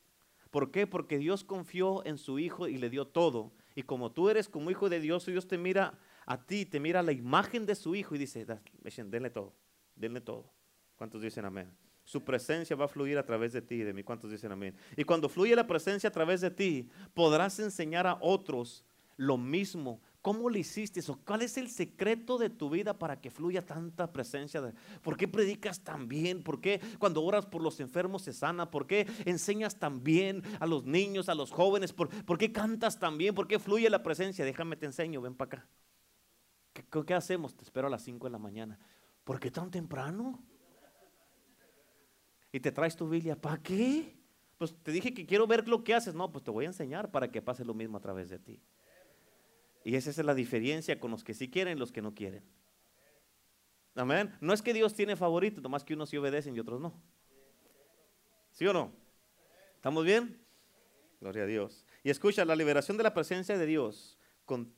[0.51, 0.85] ¿Por qué?
[0.85, 3.51] Porque Dios confió en su Hijo y le dio todo.
[3.73, 7.01] Y como tú eres como hijo de Dios, Dios te mira a ti, te mira
[7.01, 8.45] la imagen de su Hijo y dice,
[9.05, 9.55] denle todo,
[9.95, 10.51] denle todo.
[10.97, 11.71] ¿Cuántos dicen amén?
[12.03, 14.03] Su presencia va a fluir a través de ti y de mí.
[14.03, 14.75] ¿Cuántos dicen amén?
[14.97, 18.83] Y cuando fluye la presencia a través de ti, podrás enseñar a otros
[19.15, 21.19] lo mismo ¿Cómo le hiciste eso?
[21.25, 24.61] ¿Cuál es el secreto de tu vida para que fluya tanta presencia?
[25.01, 26.43] ¿Por qué predicas tan bien?
[26.43, 28.69] ¿Por qué cuando oras por los enfermos se sana?
[28.69, 31.91] ¿Por qué enseñas tan bien a los niños, a los jóvenes?
[31.91, 33.33] ¿Por, qué cantas tan bien?
[33.33, 34.45] ¿Por qué fluye la presencia?
[34.45, 35.67] Déjame te enseño, ven para acá.
[36.73, 37.55] ¿Qué, ¿Qué, hacemos?
[37.55, 38.77] Te espero a las 5 de la mañana.
[39.23, 40.39] ¿Por qué tan temprano?
[42.51, 44.21] Y te traes tu Biblia, ¿para qué?
[44.59, 46.13] Pues te dije que quiero ver lo que haces.
[46.13, 48.61] No, pues te voy a enseñar para que pase lo mismo a través de ti.
[49.83, 52.43] Y esa es la diferencia con los que sí quieren y los que no quieren.
[53.95, 54.35] Amén.
[54.39, 56.93] No es que Dios tiene favoritos, nomás que unos sí obedecen y otros no.
[58.51, 58.93] ¿Sí o no?
[59.75, 60.39] ¿Estamos bien?
[61.19, 61.85] Gloria a Dios.
[62.03, 64.73] Y escucha, la liberación de la presencia de Dios, con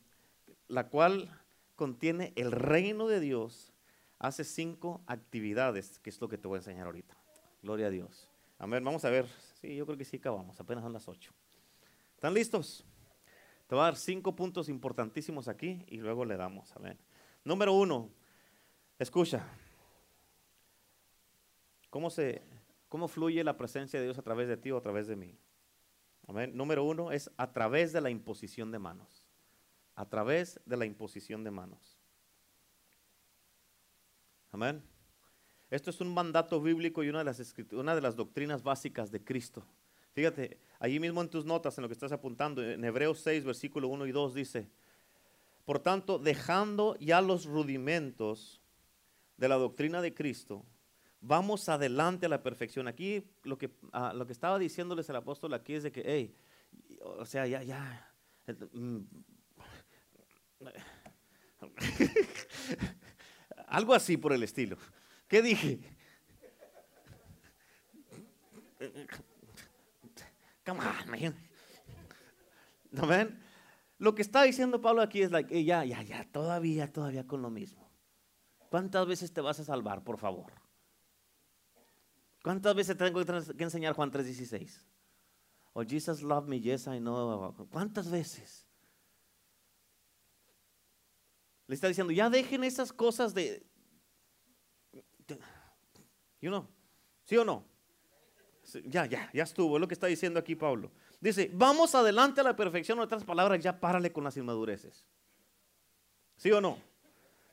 [0.67, 1.29] la cual
[1.75, 3.73] contiene el reino de Dios,
[4.19, 7.15] hace cinco actividades, que es lo que te voy a enseñar ahorita.
[7.61, 8.29] Gloria a Dios.
[8.57, 8.83] Amén.
[8.83, 9.27] Vamos a ver.
[9.61, 10.59] Sí, yo creo que sí acabamos.
[10.59, 11.33] Apenas son las ocho.
[12.15, 12.85] ¿Están listos?
[13.73, 16.71] Te voy a dar cinco puntos importantísimos aquí y luego le damos.
[16.75, 16.95] Amén.
[17.43, 18.11] Número uno,
[18.99, 19.47] escucha.
[21.89, 22.43] ¿Cómo, se,
[22.87, 25.35] ¿Cómo fluye la presencia de Dios a través de ti o a través de mí?
[26.27, 26.55] Amén.
[26.55, 29.27] Número uno es a través de la imposición de manos.
[29.95, 31.97] A través de la imposición de manos.
[34.51, 34.83] Amén.
[35.71, 39.23] Esto es un mandato bíblico y una de las, una de las doctrinas básicas de
[39.23, 39.65] Cristo.
[40.13, 43.87] Fíjate, allí mismo en tus notas, en lo que estás apuntando, en Hebreos 6, versículo
[43.87, 44.69] 1 y 2 dice,
[45.65, 48.61] por tanto, dejando ya los rudimentos
[49.37, 50.65] de la doctrina de Cristo,
[51.21, 52.87] vamos adelante a la perfección.
[52.87, 56.35] Aquí lo que, ah, lo que estaba diciéndoles el apóstol aquí es de que, hey,
[57.01, 58.13] o sea, ya, ya.
[58.73, 58.99] mm,
[63.67, 64.77] Algo así por el estilo.
[65.27, 65.79] ¿Qué dije?
[70.65, 71.35] Come on, man.
[72.91, 73.39] ¿No ven?
[73.97, 77.41] Lo que está diciendo Pablo aquí es like, "Hey, ya, ya, ya, todavía, todavía con
[77.41, 77.89] lo mismo.
[78.69, 80.51] ¿Cuántas veces te vas a salvar, por favor?
[82.43, 84.85] ¿Cuántas veces tengo que enseñar Juan 3:16?
[85.73, 87.53] O Jesus loved me, yes I know.
[87.71, 88.65] ¿Cuántas veces?
[91.67, 93.65] Le está diciendo, ya dejen esas cosas de...
[95.27, 95.39] de-
[96.41, 96.67] You know,
[97.25, 97.63] ¿Sí o no?
[98.85, 100.91] Ya, ya, ya estuvo, es lo que está diciendo aquí Pablo.
[101.19, 105.05] Dice, vamos adelante a la perfección, en otras palabras, ya párale con las inmadureces.
[106.37, 106.77] ¿Sí o no?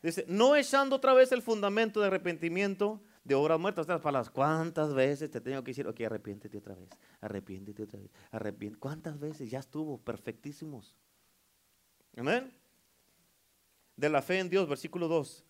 [0.03, 3.85] Dice, no echando otra vez el fundamento de arrepentimiento de obras muertas.
[3.85, 6.89] Otras palabras, ¿cuántas veces te tengo que decir, ok, arrepiéntete otra vez,
[7.21, 8.81] arrepiéntete otra vez, arrepiéntete?
[8.81, 9.51] ¿Cuántas veces?
[9.51, 10.97] Ya estuvo, perfectísimos.
[12.17, 12.53] Amén.
[13.97, 15.45] De la fe en Dios, versículo 2.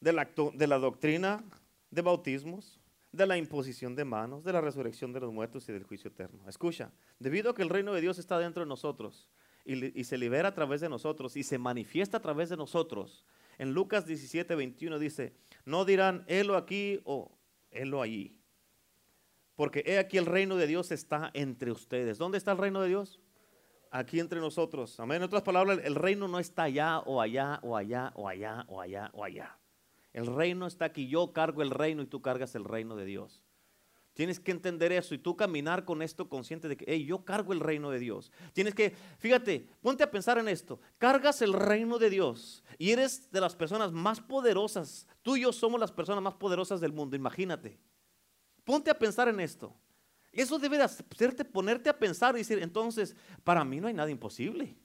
[0.00, 1.42] De la, acto- de la doctrina
[1.90, 2.78] de bautismos,
[3.12, 6.48] de la imposición de manos, de la resurrección de los muertos y del juicio eterno.
[6.48, 9.28] Escucha, debido a que el reino de Dios está dentro de nosotros
[9.64, 13.24] y, se libera a través de nosotros y se manifiesta a través de nosotros,
[13.58, 17.36] en Lucas 17, 21 dice, no dirán, helo aquí o
[17.70, 18.38] helo allí,
[19.56, 22.16] porque he aquí el reino de Dios está entre ustedes.
[22.16, 23.20] ¿Dónde está el reino de Dios?
[23.90, 25.00] Aquí entre nosotros.
[25.00, 25.16] Amén.
[25.16, 28.80] En otras palabras, el reino no está allá o allá o allá o allá o
[28.80, 29.58] allá o allá.
[30.18, 31.06] El reino está aquí.
[31.06, 33.44] Yo cargo el reino y tú cargas el reino de Dios.
[34.14, 37.52] Tienes que entender eso y tú caminar con esto consciente de que, hey, yo cargo
[37.52, 38.32] el reino de Dios.
[38.52, 40.80] Tienes que, fíjate, ponte a pensar en esto.
[40.98, 45.06] Cargas el reino de Dios y eres de las personas más poderosas.
[45.22, 47.78] Tú y yo somos las personas más poderosas del mundo, imagínate.
[48.64, 49.72] Ponte a pensar en esto.
[50.32, 54.10] Eso debe de hacerte ponerte a pensar y decir, entonces, para mí no hay nada
[54.10, 54.76] imposible.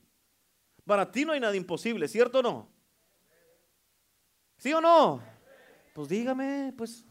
[0.86, 2.83] Para ti no hay nada imposible, ¿cierto o no?
[4.64, 5.22] ¿Sí o no?
[5.94, 7.04] Pues dígame, pues.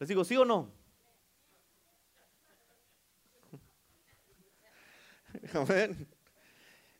[0.00, 0.68] Les digo, ¿sí o no?
[5.54, 6.08] Amén.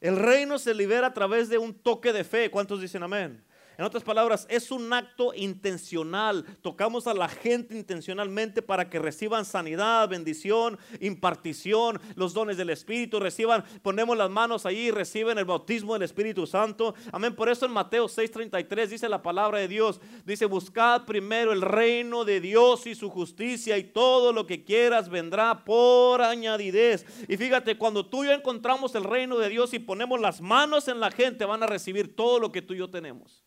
[0.00, 2.48] El reino se libera a través de un toque de fe.
[2.48, 3.44] ¿Cuántos dicen amén?
[3.78, 6.44] En otras palabras, es un acto intencional.
[6.62, 13.20] Tocamos a la gente intencionalmente para que reciban sanidad, bendición, impartición, los dones del Espíritu,
[13.20, 16.94] reciban, ponemos las manos ahí reciben el bautismo del Espíritu Santo.
[17.12, 17.34] Amén.
[17.34, 22.24] Por eso en Mateo 6:33 dice la palabra de Dios, dice, buscad primero el reino
[22.24, 27.04] de Dios y su justicia y todo lo que quieras vendrá por añadidez.
[27.28, 30.88] Y fíjate, cuando tú y yo encontramos el reino de Dios y ponemos las manos
[30.88, 33.46] en la gente, van a recibir todo lo que tú y yo tenemos.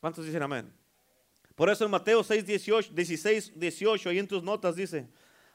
[0.00, 0.72] ¿Cuántos dicen amén?
[1.54, 5.08] Por eso en Mateo 6, 18, 16, 18, ahí en tus notas dice,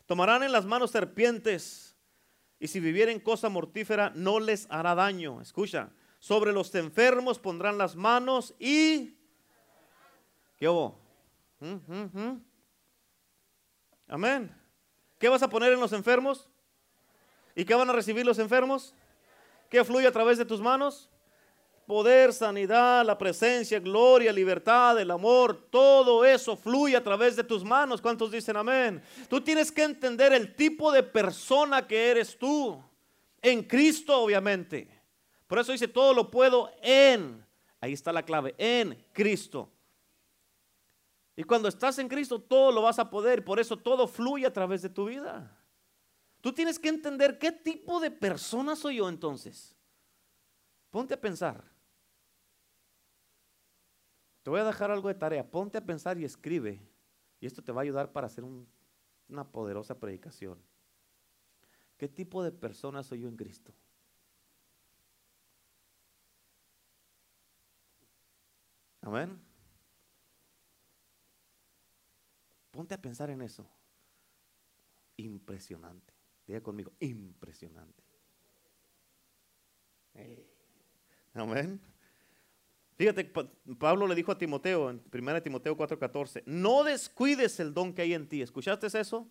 [0.05, 1.97] tomarán en las manos serpientes
[2.60, 5.41] y si vivieren cosa mortífera no les hará daño.
[5.41, 9.17] Escucha, sobre los enfermos pondrán las manos y...
[10.58, 10.99] ¿Qué hubo?
[11.60, 12.45] ¿Mm, mm, mm?
[14.08, 14.55] Amén.
[15.17, 16.49] ¿Qué vas a poner en los enfermos?
[17.55, 18.93] ¿Y qué van a recibir los enfermos?
[19.69, 21.10] ¿Qué fluye a través de tus manos?
[21.86, 27.63] Poder, sanidad, la presencia, gloria, libertad, el amor, todo eso fluye a través de tus
[27.63, 28.02] manos.
[28.02, 29.02] ¿Cuántos dicen amén?
[29.30, 32.82] Tú tienes que entender el tipo de persona que eres tú.
[33.41, 34.89] En Cristo, obviamente.
[35.48, 37.45] Por eso dice, todo lo puedo en,
[37.80, 39.71] ahí está la clave, en Cristo.
[41.36, 43.43] Y cuando estás en Cristo, todo lo vas a poder.
[43.43, 45.56] Por eso todo fluye a través de tu vida.
[46.41, 49.76] Tú tienes que entender qué tipo de persona soy yo entonces.
[50.89, 51.74] Ponte a pensar.
[54.45, 55.49] Te voy a dejar algo de tarea.
[55.49, 56.79] Ponte a pensar y escribe.
[57.39, 58.67] Y esto te va a ayudar para hacer un-
[59.27, 60.62] una poderosa predicación.
[61.97, 63.73] ¿Qué tipo de persona soy yo en Cristo?
[69.01, 69.41] Amén.
[72.69, 73.67] Ponte a pensar en eso.
[75.17, 76.13] Impresionante.
[76.45, 78.03] Diga conmigo, impresionante.
[81.34, 81.81] Amén.
[82.97, 87.93] Fíjate, Pa- Pablo le dijo a Timoteo en 1 Timoteo 4:14, no descuides el don
[87.93, 88.41] que hay en ti.
[88.41, 89.27] ¿Escuchaste eso?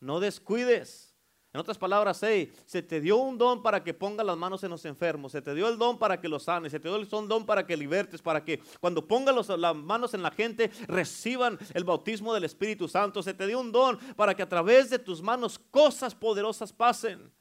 [0.00, 1.12] No descuides.
[1.52, 4.84] En otras palabras, se te dio un don para que pongas las manos en los
[4.86, 7.46] enfermos, se te dio el don para que los sanes, se te dio el don
[7.46, 12.34] para que libertes, para que cuando pongas las manos en la gente reciban el bautismo
[12.34, 15.56] del Espíritu Santo, se te dio un don para que a través de tus manos
[15.70, 17.32] cosas poderosas pasen.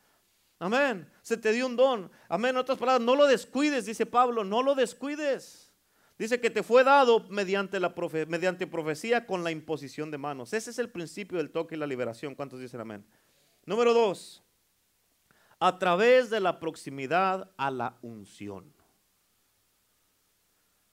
[0.59, 1.09] Amén.
[1.23, 2.11] Se te dio un don.
[2.29, 2.51] Amén.
[2.51, 5.62] En otras palabras, no lo descuides, dice Pablo, no lo descuides.
[6.23, 7.93] Dice que te fue dado mediante, la
[8.29, 10.53] mediante profecía con la imposición de manos.
[10.53, 12.33] Ese es el principio del toque y la liberación.
[12.33, 13.05] ¿Cuántos dicen amén?
[13.65, 14.41] Número dos,
[15.59, 18.73] a través de la proximidad a la unción.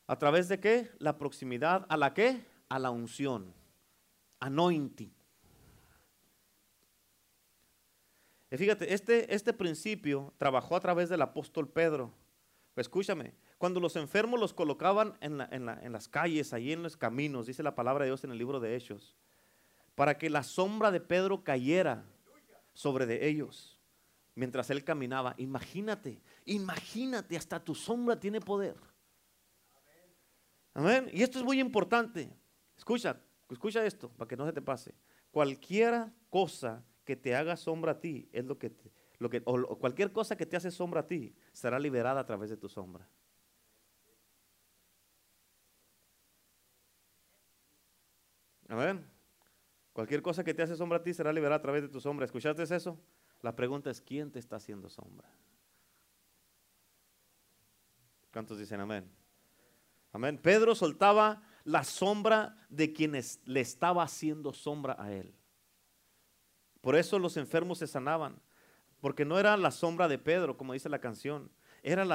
[0.08, 0.90] ¿A través de qué?
[0.98, 2.44] La proximidad a la qué?
[2.68, 3.54] A la unción.
[4.40, 5.14] Anointing.
[8.50, 12.12] Y fíjate, este, este principio trabajó a través del apóstol Pedro.
[12.74, 15.36] Escúchame, cuando los enfermos los colocaban en,
[15.92, 18.74] las calles, allí en los caminos, dice la palabra de Dios en el libro de
[18.74, 19.14] Hechos,
[19.94, 22.06] para que la sombra de Pedro cayera
[22.72, 23.78] sobre de ellos
[24.34, 25.34] mientras él caminaba.
[25.36, 28.76] Imagínate, imagínate, hasta tu sombra tiene poder.
[30.72, 31.10] Amén.
[31.12, 32.34] Y esto es muy importante.
[32.78, 33.20] Escucha,
[33.50, 34.94] escucha esto para que no se te pase.
[35.30, 38.72] Cualquiera cosa que te haga sombra a ti es lo que,
[39.18, 42.48] lo que o cualquier cosa que te hace sombra a ti será liberada a través
[42.48, 43.06] de tu sombra.
[48.70, 49.04] Amén.
[49.92, 52.24] Cualquier cosa que te hace sombra a ti será liberada a través de tu sombra.
[52.24, 52.98] ¿Escuchaste eso?
[53.42, 55.28] La pregunta es, ¿quién te está haciendo sombra?
[58.33, 59.11] ¿Cuántos dicen amén?
[60.12, 60.38] Amén.
[60.38, 65.35] Pedro soltaba la sombra de quienes le estaba haciendo sombra a él.
[66.80, 68.40] Por eso los enfermos se sanaban.
[69.00, 71.50] Porque no era la sombra de Pedro, como dice la canción.
[71.83, 72.06] Era,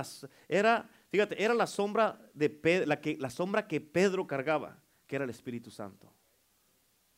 [0.48, 5.26] era fíjate, era la sombra, de la, que, la sombra que Pedro cargaba, que era
[5.26, 6.15] el Espíritu Santo.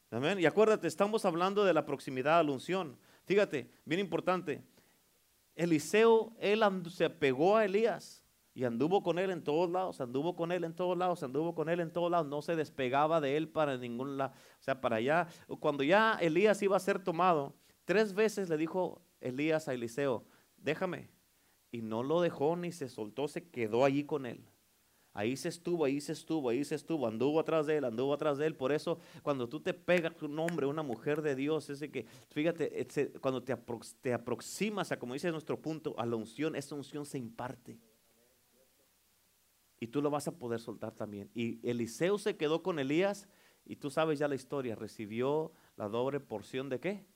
[0.10, 2.98] Y acuérdate, estamos hablando de la proximidad a la unción.
[3.26, 4.63] Fíjate, bien importante.
[5.56, 10.52] Eliseo, él se apegó a Elías y anduvo con él en todos lados, anduvo con
[10.52, 13.50] él en todos lados, anduvo con él en todos lados, no se despegaba de él
[13.50, 15.28] para ningún lado, o sea, para allá.
[15.60, 21.10] Cuando ya Elías iba a ser tomado, tres veces le dijo Elías a Eliseo, déjame.
[21.70, 24.48] Y no lo dejó ni se soltó, se quedó allí con él.
[25.17, 28.38] Ahí se estuvo, ahí se estuvo, ahí se estuvo, anduvo atrás de él, anduvo atrás
[28.38, 28.56] de él.
[28.56, 32.88] Por eso, cuando tú te pegas un hombre, una mujer de Dios, es que, fíjate,
[33.19, 33.58] cuando te,
[33.99, 37.80] te aproximas a, como dice nuestro punto, a la unción, esa unción se imparte.
[39.80, 41.32] Y tú lo vas a poder soltar también.
[41.34, 43.27] Y Eliseo se quedó con Elías,
[43.65, 47.08] y tú sabes ya la historia, recibió la doble porción de qué?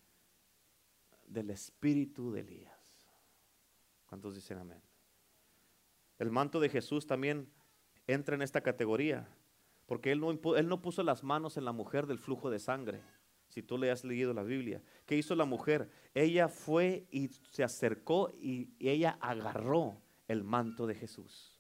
[1.28, 3.12] Del espíritu de Elías.
[4.08, 4.82] ¿Cuántos dicen amén?
[6.18, 7.48] El manto de Jesús también
[8.08, 9.28] entra en esta categoría,
[9.86, 13.02] porque él no, él no puso las manos en la mujer del flujo de sangre.
[13.50, 15.90] Si tú le has leído la Biblia, ¿qué hizo la mujer?
[16.14, 19.98] Ella fue y se acercó y, y ella agarró
[20.30, 21.60] el manto de Jesús.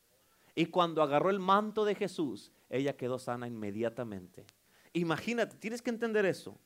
[0.55, 4.45] Y cuando agarró el manto de Jesús, ella quedó sana inmediatamente.
[4.93, 6.57] Imagínate, tienes que entender eso.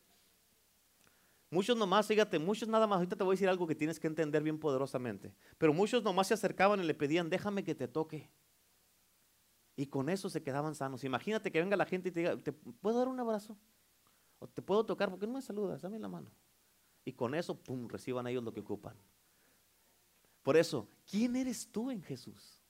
[1.50, 4.08] Muchos nomás, fíjate, muchos nada más, ahorita te voy a decir algo que tienes que
[4.08, 5.34] entender bien poderosamente.
[5.58, 8.30] Pero muchos nomás se acercaban y le pedían, déjame que te toque.
[9.76, 11.04] Y con eso se quedaban sanos.
[11.04, 13.58] Imagínate que venga la gente y te diga, ¿te puedo dar un abrazo?
[14.40, 15.10] ¿O te puedo tocar?
[15.10, 15.82] porque no me saludas?
[15.82, 16.32] Dame la mano.
[17.04, 18.96] Y con eso, pum, reciban ellos lo que ocupan.
[20.42, 22.62] Por eso, ¿quién eres tú en Jesús?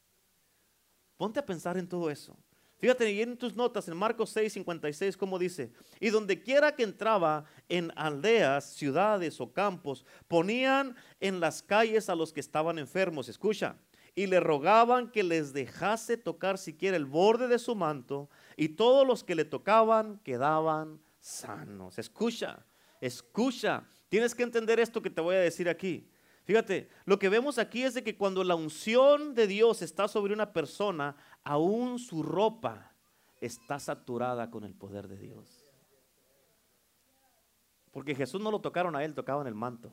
[1.18, 2.38] Ponte a pensar en todo eso.
[2.78, 6.84] Fíjate y en tus notas en Marcos 6, 56, como dice, y donde quiera que
[6.84, 13.30] entraba en aldeas, ciudades o campos, ponían en las calles a los que estaban enfermos.
[13.30, 13.78] Escucha,
[14.16, 19.06] y le rogaban que les dejase tocar siquiera el borde de su manto y todos
[19.06, 22.00] los que le tocaban quedaban sanos.
[22.00, 22.66] Escucha,
[23.02, 26.10] escucha, tienes que entender esto que te voy a decir aquí.
[26.46, 30.34] Fíjate, lo que vemos aquí es de que cuando la unción de Dios está sobre
[30.34, 32.94] una persona, aún su ropa
[33.42, 35.74] está saturada con el poder de Dios.
[37.92, 39.92] Porque Jesús no lo tocaron a él, tocaban el manto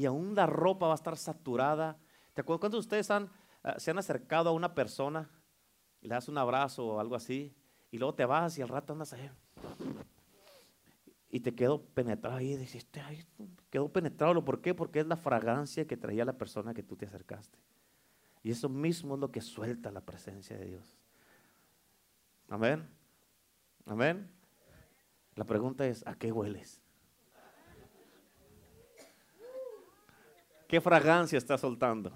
[0.00, 1.98] y aún la ropa va a estar saturada.
[2.32, 3.28] ¿Te acuerdas cuando ustedes ah,
[3.76, 5.28] se han acercado a una persona
[6.00, 7.54] y le das un abrazo o algo así
[7.90, 9.30] y luego te vas y al rato andas ahí
[11.28, 13.26] y te quedó penetrado ahí y ay,
[13.68, 14.42] quedó penetrado.
[14.42, 14.72] ¿Por qué?
[14.72, 17.58] Porque es la fragancia que traía la persona que tú te acercaste.
[18.42, 20.96] Y eso mismo es lo que suelta la presencia de Dios.
[22.48, 22.88] Amén.
[23.84, 24.30] Amén.
[25.34, 26.80] La pregunta es, ¿a qué hueles?
[30.70, 32.12] ¿Qué fragancia está soltando?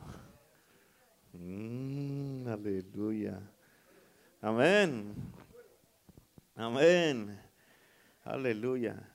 [1.33, 3.41] Mm, aleluya.
[4.41, 5.13] Amén.
[6.55, 7.37] Amén.
[8.23, 9.13] Aleluya.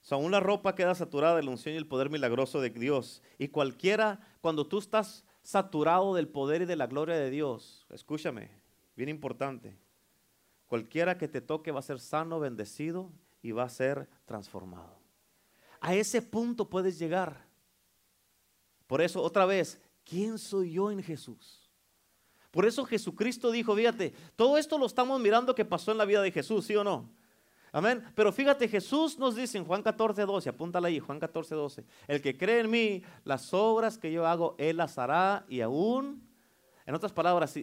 [0.00, 3.22] So, aún la ropa queda saturada de unción y el poder milagroso de Dios.
[3.38, 8.50] Y cualquiera, cuando tú estás saturado del poder y de la gloria de Dios, escúchame,
[8.96, 9.78] bien importante,
[10.66, 13.12] cualquiera que te toque va a ser sano, bendecido
[13.42, 14.98] y va a ser transformado.
[15.80, 17.51] A ese punto puedes llegar.
[18.92, 21.66] Por eso, otra vez, ¿quién soy yo en Jesús?
[22.50, 26.20] Por eso Jesucristo dijo, fíjate, todo esto lo estamos mirando que pasó en la vida
[26.20, 27.08] de Jesús, ¿sí o no?
[27.72, 28.04] Amén.
[28.14, 31.86] Pero fíjate, Jesús nos dice en Juan 14, 12, apúntala ahí, Juan 14, 12.
[32.06, 36.28] El que cree en mí, las obras que yo hago, él las hará y aún,
[36.84, 37.54] en otras palabras,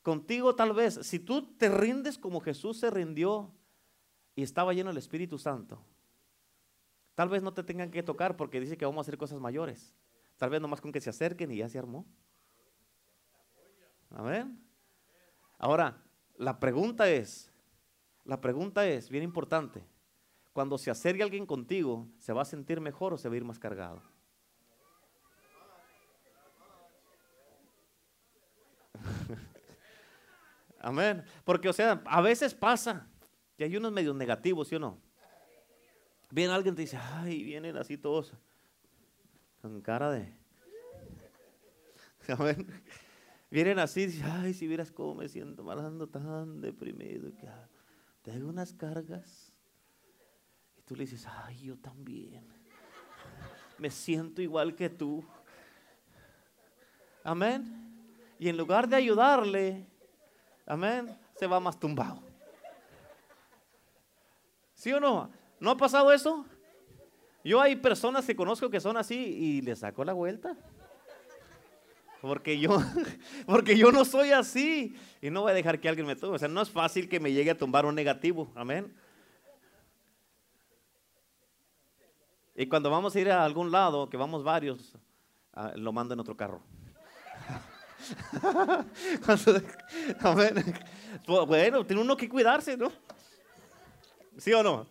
[0.00, 3.52] contigo tal vez, si tú te rindes como Jesús se rindió
[4.34, 5.78] y estaba lleno del Espíritu Santo,
[7.14, 9.94] tal vez no te tengan que tocar porque dice que vamos a hacer cosas mayores.
[10.40, 12.06] Tal vez nomás con que se acerquen y ya se armó.
[14.08, 14.58] Amén.
[15.58, 16.02] Ahora,
[16.38, 17.52] la pregunta es,
[18.24, 19.84] la pregunta es, bien importante,
[20.54, 23.44] cuando se acerque alguien contigo, ¿se va a sentir mejor o se va a ir
[23.44, 24.02] más cargado?
[30.80, 31.22] Amén.
[31.44, 33.06] Porque, o sea, a veces pasa
[33.58, 35.02] que hay unos medios negativos, ¿sí o no?
[36.30, 38.32] Viene alguien y te dice, ay, vienen así todos
[39.60, 40.34] con cara de...
[42.28, 42.66] Amén.
[43.50, 47.32] Vienen así, ay, si vieras cómo me siento malando tan deprimido.
[47.36, 47.48] Que,
[48.22, 49.52] te unas cargas.
[50.78, 52.46] Y tú le dices, ay, yo también.
[53.78, 55.24] Me siento igual que tú.
[57.24, 57.90] Amén.
[58.38, 59.86] Y en lugar de ayudarle,
[60.66, 62.22] amén, se va más tumbado.
[64.74, 65.30] ¿Sí o no?
[65.58, 66.46] ¿No ha pasado eso?
[67.42, 70.56] Yo hay personas que conozco que son así y le saco la vuelta.
[72.20, 72.78] Porque yo,
[73.46, 74.94] porque yo no soy así.
[75.22, 76.36] Y no voy a dejar que alguien me tome.
[76.36, 78.50] O sea, no es fácil que me llegue a tumbar un negativo.
[78.54, 78.94] Amén.
[82.54, 84.92] Y cuando vamos a ir a algún lado, que vamos varios,
[85.54, 86.60] ah, lo mando en otro carro.
[90.20, 90.74] amén.
[91.46, 92.92] Bueno, tiene uno que cuidarse, ¿no?
[94.36, 94.86] ¿Sí o no?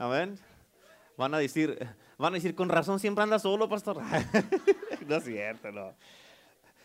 [0.00, 0.38] Amén.
[1.16, 1.78] Van a decir,
[2.20, 3.98] Van a decir, con razón siempre anda solo, pastor.
[5.08, 5.94] no es cierto, no.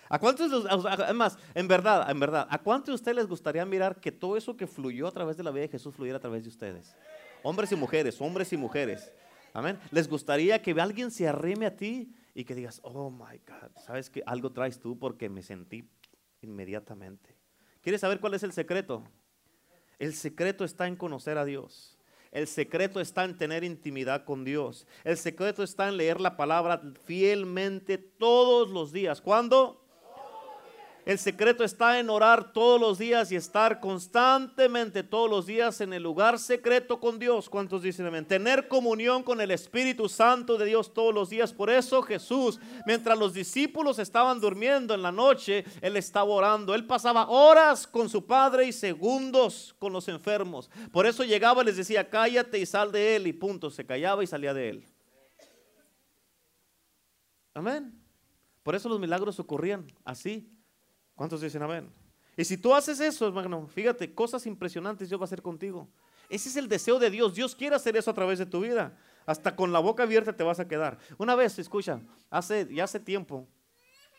[0.07, 4.13] ¿A cuántos, además, en verdad, en verdad, ¿a cuántos de ustedes les gustaría mirar que
[4.13, 6.49] todo eso que fluyó a través de la vida de Jesús fluyera a través de
[6.49, 6.95] ustedes?
[7.43, 9.11] Hombres y mujeres, hombres y mujeres.
[9.51, 9.77] Amén.
[9.91, 14.09] ¿Les gustaría que alguien se arrime a ti y que digas, oh my God, sabes
[14.09, 15.85] que algo traes tú porque me sentí
[16.39, 17.35] inmediatamente?
[17.81, 19.03] ¿Quieres saber cuál es el secreto?
[19.99, 21.94] El secreto está en conocer a Dios.
[22.35, 24.85] El secreto está en tener intimidad con Dios.
[25.05, 29.21] El secreto está en leer la palabra fielmente todos los días.
[29.21, 29.84] ¿Cuándo?
[31.05, 35.93] El secreto está en orar todos los días y estar constantemente todos los días en
[35.93, 37.47] el lugar secreto con Dios.
[37.47, 38.25] ¿Cuántos dicen amén?
[38.25, 41.53] Tener comunión con el Espíritu Santo de Dios todos los días.
[41.53, 46.73] Por eso Jesús, mientras los discípulos estaban durmiendo en la noche, Él estaba orando.
[46.73, 50.71] Él pasaba horas con su Padre y segundos con los enfermos.
[50.91, 53.27] Por eso llegaba y les decía, cállate y sal de Él.
[53.27, 54.85] Y punto, se callaba y salía de Él.
[57.53, 58.01] Amén.
[58.63, 60.54] Por eso los milagros ocurrían así,
[61.15, 61.91] ¿Cuántos dicen amén?
[62.37, 65.87] Y si tú haces eso, hermano, fíjate, cosas impresionantes Dios va a hacer contigo.
[66.29, 67.33] Ese es el deseo de Dios.
[67.33, 68.97] Dios quiere hacer eso a través de tu vida.
[69.25, 70.97] Hasta con la boca abierta te vas a quedar.
[71.17, 73.47] Una vez, escucha, hace, ya hace tiempo,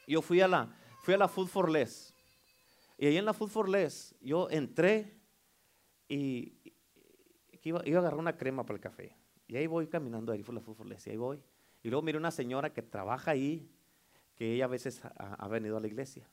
[0.07, 2.15] yo fui a la, fui a la Food for Less.
[2.99, 5.15] Y ahí en la Food for Less, yo entré
[6.09, 6.55] y,
[7.63, 9.17] iba, a agarrar una crema para el café.
[9.47, 11.41] Y ahí voy caminando, ahí fue la Food for Less, y ahí voy.
[11.83, 13.71] Y luego miré una señora que trabaja ahí,
[14.35, 16.29] que ella a veces ha venido a la iglesia.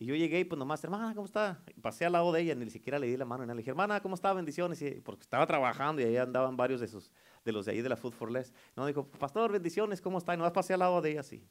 [0.00, 1.62] Y yo llegué y pues nomás, hermana, ¿cómo está?
[1.82, 3.44] pasé al lado de ella, ni siquiera le di la mano.
[3.44, 4.32] Y le dije, hermana, ¿cómo está?
[4.32, 4.82] Bendiciones.
[5.04, 7.12] porque estaba trabajando y ahí andaban varios de, sus,
[7.44, 8.50] de los de ahí de la Food for Less.
[8.74, 10.32] No, dijo, pastor, bendiciones, ¿cómo está?
[10.32, 11.46] Y nomás pasé al lado de ella así.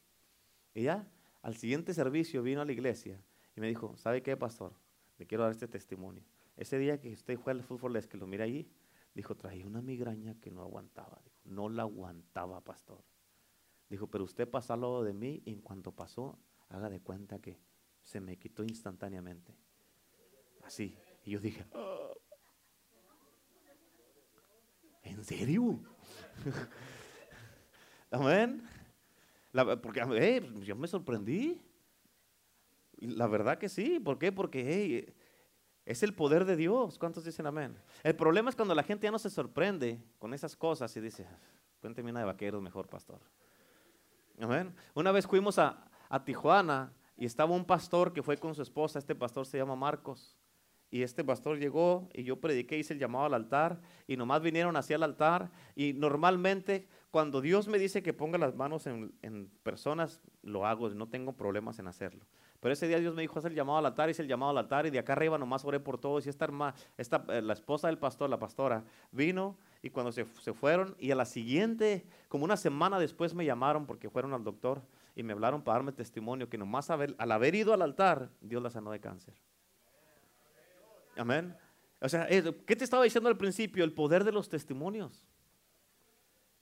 [0.73, 1.07] Y ya,
[1.43, 3.21] al siguiente servicio vino a la iglesia
[3.55, 4.73] y me dijo, ¿sabe qué, pastor?
[5.19, 6.23] Le quiero dar este testimonio.
[6.57, 8.67] Ese día que usted fue al Food for Less, que lo mira allí,
[9.13, 11.21] dijo, traía una migraña que no aguantaba.
[11.23, 13.03] Dijo, no la aguantaba, pastor.
[13.91, 17.37] Dijo, pero usted pasó al lado de mí y en cuanto pasó, haga de cuenta
[17.37, 17.59] que
[18.09, 19.55] se me quitó instantáneamente.
[20.63, 20.97] Así.
[21.23, 22.09] Y yo dije, ah".
[25.03, 25.79] ¿en serio?
[28.11, 28.67] Amén.
[29.83, 31.61] porque eh, yo me sorprendí.
[32.97, 33.99] La verdad que sí.
[33.99, 34.31] ¿Por qué?
[34.31, 35.13] Porque
[35.85, 36.97] es el poder de Dios.
[36.97, 37.77] ¿Cuántos dicen amén?
[38.01, 41.27] El problema es cuando la gente ya no se sorprende con esas cosas y dice,
[41.79, 43.19] cuénteme una de vaqueros mejor, pastor.
[44.39, 44.73] Amén.
[44.95, 48.97] Una vez fuimos a, a Tijuana y estaba un pastor que fue con su esposa,
[48.97, 50.37] este pastor se llama Marcos.
[50.91, 54.75] y este pastor llegó y yo prediqué, hice el llamado al altar y nomás vinieron
[54.75, 60.21] hacia el altar y normalmente cuando Dios me dice que ponga las manos en, personas,
[60.41, 62.25] lo hago, no tengo problemas en hacerlo.
[62.59, 64.57] Pero ese día Dios me dijo, haz el llamado al altar, hice el llamado al
[64.57, 67.53] altar y de acá arriba nomás oré por todos y esta, hermana, esta eh, la
[67.53, 72.05] esposa del pastor, la pastora, vino y cuando se, se fueron y a la siguiente,
[72.29, 74.81] como una semana después me llamaron porque fueron al doctor
[75.19, 78.69] y me hablaron para darme testimonio que nomás al haber ido al altar, Dios la
[78.69, 79.33] sanó de cáncer.
[81.17, 81.53] Amén.
[81.99, 83.83] O sea, ¿qué te estaba diciendo al principio?
[83.83, 85.27] El poder de los testimonios.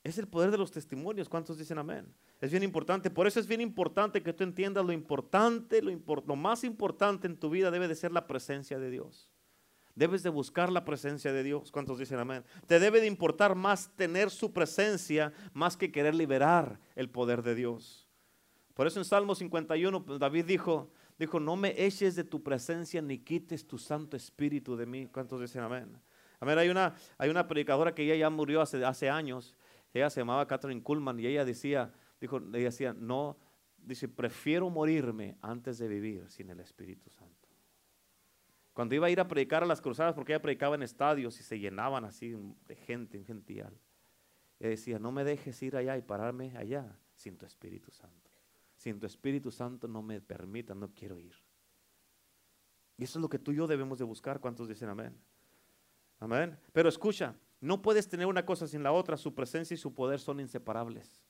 [0.03, 1.29] Es el poder de los testimonios.
[1.29, 2.11] ¿Cuántos dicen amén?
[2.41, 3.11] Es bien importante.
[3.11, 5.91] Por eso es bien importante que tú entiendas lo importante, lo,
[6.25, 9.29] lo más importante en tu vida debe de ser la presencia de Dios.
[9.93, 11.71] Debes de buscar la presencia de Dios.
[11.71, 12.43] ¿Cuántos dicen amén?
[12.65, 17.53] Te debe de importar más tener su presencia más que querer liberar el poder de
[17.53, 18.06] Dios.
[18.78, 23.01] Por eso en Salmo 51 pues, David dijo, Dijo, no me eches de tu presencia
[23.01, 25.07] ni quites tu Santo Espíritu de mí.
[25.07, 25.99] ¿Cuántos dicen amén?
[26.39, 29.55] Amén, hay una, hay una predicadora que ella ya murió hace, hace años.
[29.93, 33.36] Ella se llamaba Catherine Kuhlman y ella decía, dijo, ella decía, no,
[33.78, 37.47] dice, prefiero morirme antes de vivir sin el Espíritu Santo.
[38.73, 41.43] Cuando iba a ir a predicar a las cruzadas, porque ella predicaba en estadios y
[41.43, 42.36] se llenaban así
[42.67, 43.75] de gente, en gential.
[44.59, 48.26] Ella decía, no me dejes ir allá y pararme allá sin tu Espíritu Santo.
[48.78, 51.36] Sin tu Espíritu Santo no me permita, no quiero ir.
[52.95, 54.39] Y eso es lo que tú y yo debemos de buscar.
[54.39, 55.19] ¿Cuántos dicen amén?
[56.19, 56.57] Amén.
[56.73, 59.17] Pero escucha, no puedes tener una cosa sin la otra.
[59.17, 61.23] Su presencia y su poder son inseparables.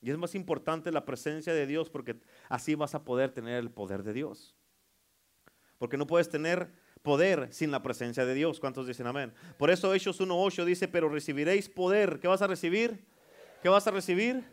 [0.00, 3.70] Y es más importante la presencia de Dios porque así vas a poder tener el
[3.70, 4.56] poder de Dios.
[5.78, 8.60] Porque no puedes tener poder sin la presencia de Dios.
[8.60, 9.32] ¿Cuántos dicen amén?
[9.58, 12.18] Por eso Hechos 1.8 dice, pero recibiréis poder.
[12.18, 13.04] ¿Qué vas a recibir?
[13.62, 14.44] ¿Qué vas a recibir?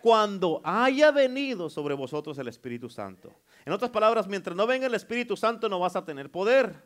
[0.00, 3.34] Cuando haya venido sobre vosotros el Espíritu Santo.
[3.64, 6.82] En otras palabras, mientras no venga el Espíritu Santo no vas a tener poder.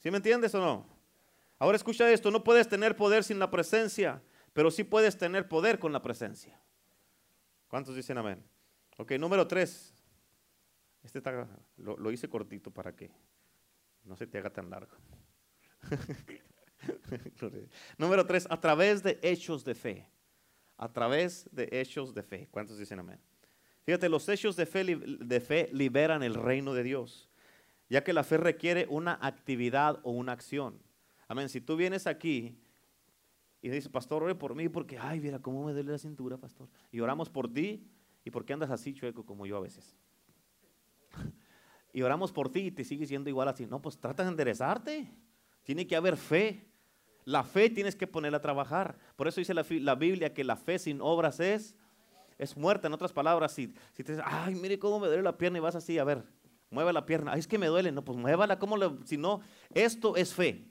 [0.00, 0.86] ¿Sí me entiendes o no?
[1.58, 5.78] Ahora escucha esto, no puedes tener poder sin la presencia, pero sí puedes tener poder
[5.78, 6.60] con la presencia.
[7.68, 8.44] ¿Cuántos dicen amén?
[8.98, 9.94] Ok, número tres.
[11.02, 11.22] Este
[11.76, 13.10] lo, lo hice cortito para que
[14.04, 14.94] no se te haga tan largo.
[17.98, 20.13] número tres, a través de hechos de fe
[20.76, 22.48] a través de hechos de fe.
[22.50, 23.20] ¿Cuántos dicen amén?
[23.84, 27.28] Fíjate, los hechos de fe, de fe liberan el reino de Dios,
[27.88, 30.80] ya que la fe requiere una actividad o una acción.
[31.28, 31.48] Amén.
[31.48, 32.58] Si tú vienes aquí
[33.60, 36.68] y dices, pastor, ore por mí porque, ay, mira cómo me duele la cintura, pastor.
[36.90, 37.86] Y oramos por ti
[38.24, 39.96] y por qué andas así chueco como yo a veces.
[41.92, 43.66] y oramos por ti y te sigues yendo igual así.
[43.66, 45.10] No, pues trata de enderezarte.
[45.62, 46.66] Tiene que haber fe.
[47.24, 48.98] La fe tienes que ponerla a trabajar.
[49.16, 51.74] Por eso dice la, Biblia que la fe sin obras es,
[52.38, 52.86] es muerta.
[52.86, 55.60] En otras palabras, si, si te dices, ay, mire cómo me duele la pierna y
[55.60, 56.24] vas así, a ver,
[56.70, 57.32] mueve la pierna.
[57.32, 57.92] Ay, es que me duele.
[57.92, 58.58] No, pues muévala.
[58.58, 59.40] ¿Cómo si no,
[59.72, 60.66] esto es fe.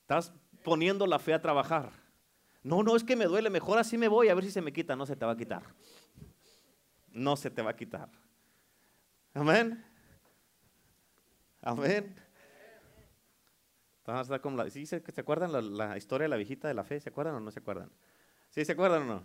[0.00, 0.32] Estás
[0.62, 1.90] poniendo la fe a trabajar.
[2.62, 3.50] No, no, es que me duele.
[3.50, 4.96] Mejor así me voy a ver si se me quita.
[4.96, 5.62] No se te va a quitar.
[7.10, 8.08] No se te va a quitar.
[9.34, 9.84] Amén.
[11.60, 12.21] Amén.
[14.70, 17.00] ¿Sí, se, acuerdan la, historia de la viejita de la fe?
[17.00, 17.90] ¿Se acuerdan o no se acuerdan?
[18.50, 19.24] ¿Sí se acuerdan o no?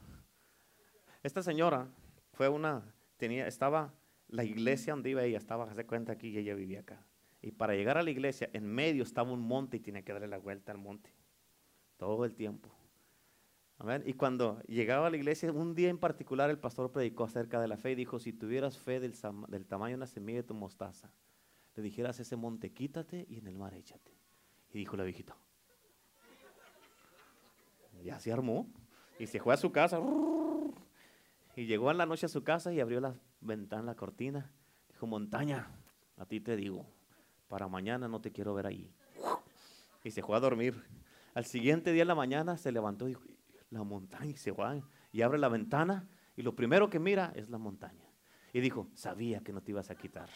[1.24, 1.88] Esta señora
[2.34, 2.84] fue una,
[3.18, 3.94] tenía, estaba,
[4.28, 7.06] la iglesia donde iba ella, estaba, hace cuenta aquí y ella vivía acá.
[7.42, 10.28] Y para llegar a la iglesia, en medio estaba un monte y tenía que darle
[10.28, 11.14] la vuelta al monte.
[11.98, 12.70] Todo el tiempo.
[14.06, 17.68] Y cuando llegaba a la iglesia, un día en particular el pastor predicó acerca de
[17.68, 19.14] la fe y dijo, si tuvieras fe del,
[19.50, 21.12] del tamaño de una semilla de tu mostaza,
[21.76, 24.17] le dijeras a ese monte, quítate y en el mar échate.
[24.74, 25.36] Y dijo la viejita.
[28.04, 28.68] Ya se armó.
[29.20, 30.00] Y se fue a su casa.
[31.56, 34.52] Y llegó en la noche a su casa y abrió la ventana, la cortina.
[34.90, 35.72] Dijo, montaña,
[36.18, 36.86] a ti te digo,
[37.48, 38.94] para mañana no te quiero ver ahí.
[40.04, 40.84] Y se fue a dormir.
[41.34, 43.24] Al siguiente día en la mañana se levantó y dijo,
[43.70, 44.84] la montaña, y se fue.
[45.12, 48.06] Y abre la ventana y lo primero que mira es la montaña.
[48.54, 50.30] Y dijo, sabía que no te ibas a quitar.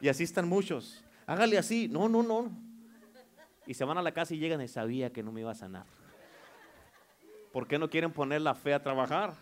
[0.00, 1.88] Y así están muchos hágale así.
[1.88, 2.50] No, no, no.
[3.66, 5.54] Y se van a la casa y llegan y sabía que no me iba a
[5.54, 5.86] sanar.
[7.52, 9.34] ¿Por qué no quieren poner la fe a trabajar?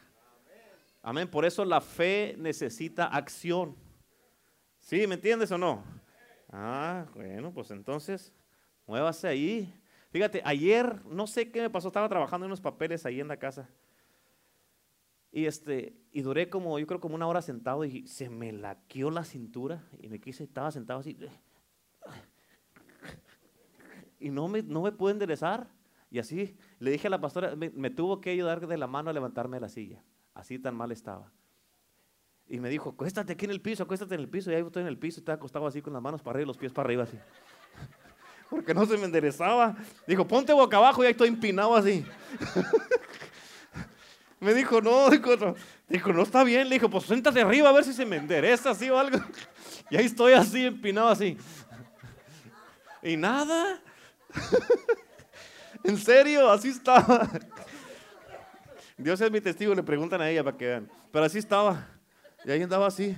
[1.03, 1.29] Amén.
[1.29, 3.75] Por eso la fe necesita acción.
[4.81, 5.07] ¿Sí?
[5.07, 5.83] ¿Me entiendes o no?
[6.51, 8.33] Ah, bueno, pues entonces,
[8.87, 9.75] muévase ahí.
[10.11, 13.39] Fíjate, ayer, no sé qué me pasó, estaba trabajando en unos papeles ahí en la
[13.39, 13.69] casa.
[15.31, 19.11] Y este, y duré como, yo creo como una hora sentado y se me laqueó
[19.11, 21.15] la cintura y me quise, estaba sentado así
[24.19, 25.69] y no me, no me pude enderezar.
[26.11, 29.13] Y así le dije a la pastora, me, tuvo que ayudar de la mano a
[29.13, 30.03] levantarme de la silla.
[30.35, 31.31] Así tan mal estaba.
[32.49, 34.51] Y me dijo, acuéstate aquí en el piso, acuéstate en el piso.
[34.51, 36.45] Y ahí estoy en el piso y estaba acostado así con las manos para arriba
[36.45, 37.19] y los pies para arriba así.
[38.51, 39.77] Porque no se me enderezaba.
[40.07, 42.07] Dijo, ponte boca abajo y ahí estoy empinado así.
[44.41, 45.55] me dijo, no, dijo, no.
[45.89, 46.71] Dijo, no está bien.
[46.71, 49.19] Le dijo, pues siéntate arriba a ver si se me endereza así o algo.
[49.91, 51.39] Y ahí estoy así, empinado así.
[53.03, 53.81] Y nada.
[55.85, 57.29] en serio, así estaba.
[58.97, 60.91] Dios es mi testigo, le preguntan a ella para que vean.
[61.13, 61.87] Pero así estaba.
[62.45, 63.17] Y ahí andaba así.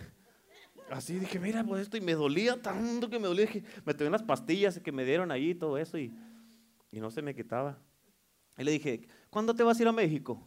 [0.91, 3.47] Así dije, mira, pues esto, y me dolía tanto que me dolía.
[3.47, 6.13] Dije, me tomé unas pastillas que me dieron ahí, todo eso, y,
[6.91, 7.79] y no se me quitaba.
[8.59, 10.43] Y le dije, ¿cuándo te vas a ir a México?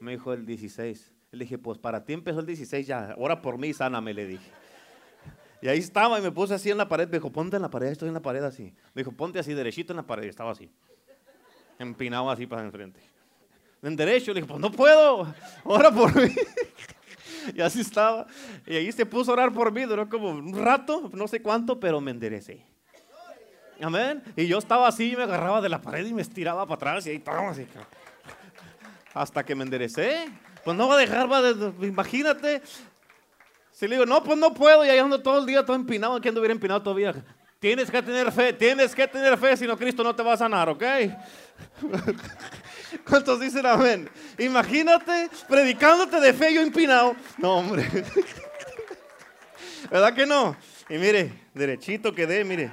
[0.00, 1.12] Me dijo el 16.
[1.32, 4.50] Le dije, pues para ti empezó el 16 ya, ora por mí, sáname, le dije.
[5.60, 7.08] Y ahí estaba y me puse así en la pared.
[7.08, 8.72] Me dijo, ponte en la pared, estoy en la pared así.
[8.94, 10.24] Me dijo, ponte así, derechito en la pared.
[10.24, 10.70] Y estaba así,
[11.78, 13.00] empinado así para enfrente.
[13.82, 15.32] En derecho, le dije, pues no puedo,
[15.64, 16.32] ora por mí.
[17.54, 18.26] y así estaba.
[18.66, 21.78] Y ahí se puso a orar por mí, duró como un rato, no sé cuánto,
[21.78, 22.64] pero me enderecé.
[23.80, 24.22] Amén.
[24.36, 27.10] Y yo estaba así, me agarraba de la pared y me estiraba para atrás y
[27.10, 27.66] ahí estaba así.
[29.14, 30.28] Hasta que me enderecé.
[30.64, 31.40] Pues no va a dejar, va
[31.86, 32.62] imagínate.
[33.78, 36.16] Si le digo, no, pues no puedo, y ahí ando todo el día todo empinado,
[36.16, 37.14] aquí ando hubiera empinado todavía.
[37.60, 40.36] Tienes que tener fe, tienes que tener fe, si no Cristo no te va a
[40.36, 40.82] sanar, ¿ok?
[43.08, 44.10] ¿Cuántos dicen amén?
[44.36, 47.14] Imagínate predicándote de fe yo empinado.
[47.36, 47.88] No, hombre.
[49.92, 50.56] ¿Verdad que no?
[50.88, 52.72] Y mire, derechito quedé, mire.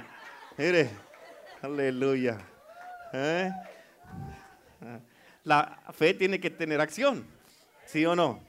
[0.56, 0.90] Mire.
[1.62, 2.38] Aleluya.
[3.12, 3.52] ¿Eh?
[5.44, 7.24] La fe tiene que tener acción.
[7.84, 8.42] ¿Sí o no?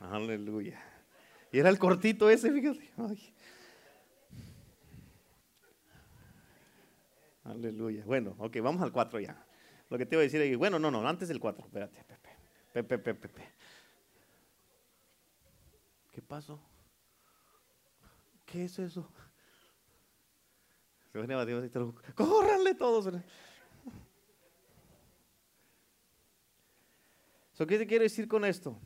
[0.00, 0.87] Aleluya.
[1.52, 2.92] Y era el cortito ese, fíjate.
[7.44, 8.04] Aleluya.
[8.04, 9.46] Bueno, ok, vamos al 4 ya.
[9.88, 12.28] Lo que te iba a decir bueno, no, no, antes del 4, espérate, Pepe.
[12.72, 13.52] Pepe, Pepe, Pepe.
[16.12, 16.60] ¿Qué pasó?
[18.44, 19.10] ¿Qué es eso?
[22.14, 23.14] Córranle todos.
[27.56, 28.78] ¿Qué te quiero decir con esto?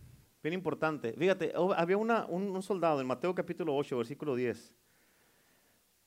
[0.42, 1.12] Bien importante.
[1.12, 4.74] Fíjate, había una, un, soldado en Mateo capítulo 8, versículo 10.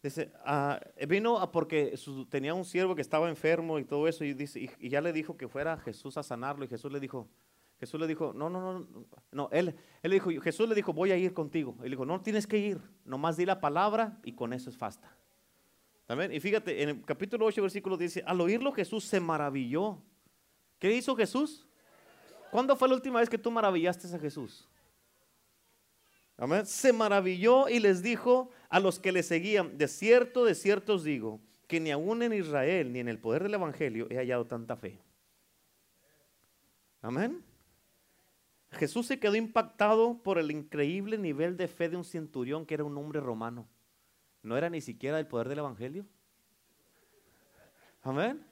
[0.03, 1.97] Dice, ah, vino porque
[2.29, 5.38] tenía un siervo que estaba enfermo y todo eso y, dice, y, ya le dijo
[5.38, 7.29] que fuera Jesús a sanarlo y Jesús le dijo,
[7.79, 11.17] Jesús le dijo, no, no, no, no, él, él dijo, Jesús le dijo, voy a
[11.17, 11.77] ir contigo.
[11.81, 15.15] Él dijo, no tienes que ir, nomás di la palabra y con eso es fasta.
[16.05, 16.33] ¿También?
[16.33, 20.03] Y fíjate, en el capítulo 8, versículo dice, al oírlo Jesús se maravilló.
[20.77, 21.64] ¿Qué hizo Jesús?
[22.55, 24.65] ¿Cuándo fue la última vez que tú maravillaste a Jesús?
[26.37, 26.65] Amén.
[26.65, 31.03] Se maravilló y les dijo a los que le seguían, de cierto, de cierto os
[31.03, 34.77] digo, que ni aún en Israel ni en el poder del Evangelio he hallado tanta
[34.77, 35.01] fe.
[37.01, 37.43] Amén.
[38.71, 42.85] Jesús se quedó impactado por el increíble nivel de fe de un centurión que era
[42.85, 43.67] un hombre romano.
[44.43, 46.05] No era ni siquiera el poder del Evangelio.
[48.01, 48.47] Amén.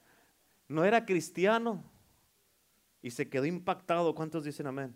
[0.68, 1.93] No era cristiano.
[3.04, 4.14] Y se quedó impactado.
[4.14, 4.94] ¿Cuántos dicen amén?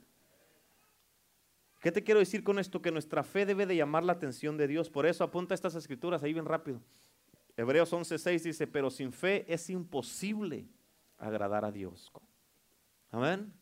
[1.78, 2.80] ¿Qué te quiero decir con esto?
[2.80, 4.88] Que nuestra fe debe de llamar la atención de Dios.
[4.88, 6.80] Por eso apunta estas escrituras ahí bien rápido.
[7.54, 10.66] Hebreos 11:6 dice, pero sin fe es imposible
[11.18, 12.10] agradar a Dios.
[13.10, 13.52] Amén.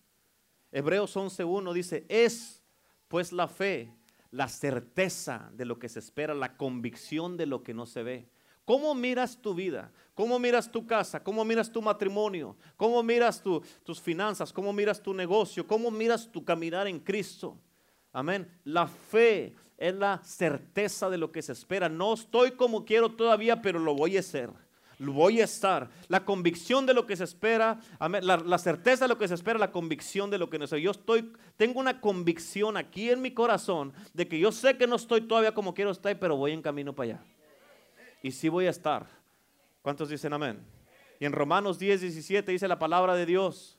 [0.70, 2.62] Hebreos 11:1 dice, es
[3.08, 3.92] pues la fe,
[4.30, 8.28] la certeza de lo que se espera, la convicción de lo que no se ve.
[8.66, 9.92] ¿Cómo miras tu vida?
[10.12, 11.22] ¿Cómo miras tu casa?
[11.22, 12.56] ¿Cómo miras tu matrimonio?
[12.76, 13.40] ¿Cómo miras
[13.84, 14.52] tus finanzas?
[14.52, 15.64] ¿Cómo miras tu negocio?
[15.64, 17.56] ¿Cómo miras tu caminar en Cristo?
[18.12, 18.50] Amén.
[18.64, 21.88] La fe es la certeza de lo que se espera.
[21.88, 24.50] No estoy como quiero todavía, pero lo voy a ser.
[24.98, 25.88] Lo voy a estar.
[26.08, 27.78] La convicción de lo que se espera.
[28.00, 30.82] La, certeza de lo que se espera, la convicción de lo que no sé.
[30.82, 34.96] Yo estoy, tengo una convicción aquí en mi corazón de que yo sé que no
[34.96, 37.35] estoy todavía como quiero estar, pero voy en camino para allá.
[38.22, 39.06] Y sí voy a estar.
[39.82, 40.64] ¿Cuántos dicen amén?
[41.20, 43.78] Y en Romanos 10, 17 dice la palabra de Dios.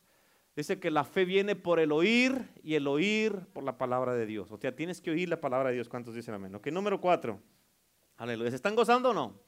[0.56, 4.26] Dice que la fe viene por el oír y el oír por la palabra de
[4.26, 4.52] Dios.
[4.52, 5.88] O sea, tienes que oír la palabra de Dios.
[5.88, 6.56] ¿Cuántos dicen amén?
[6.56, 7.40] Ok, número cuatro.
[8.18, 8.50] Aleluya.
[8.50, 9.40] ¿Se están gozando o no?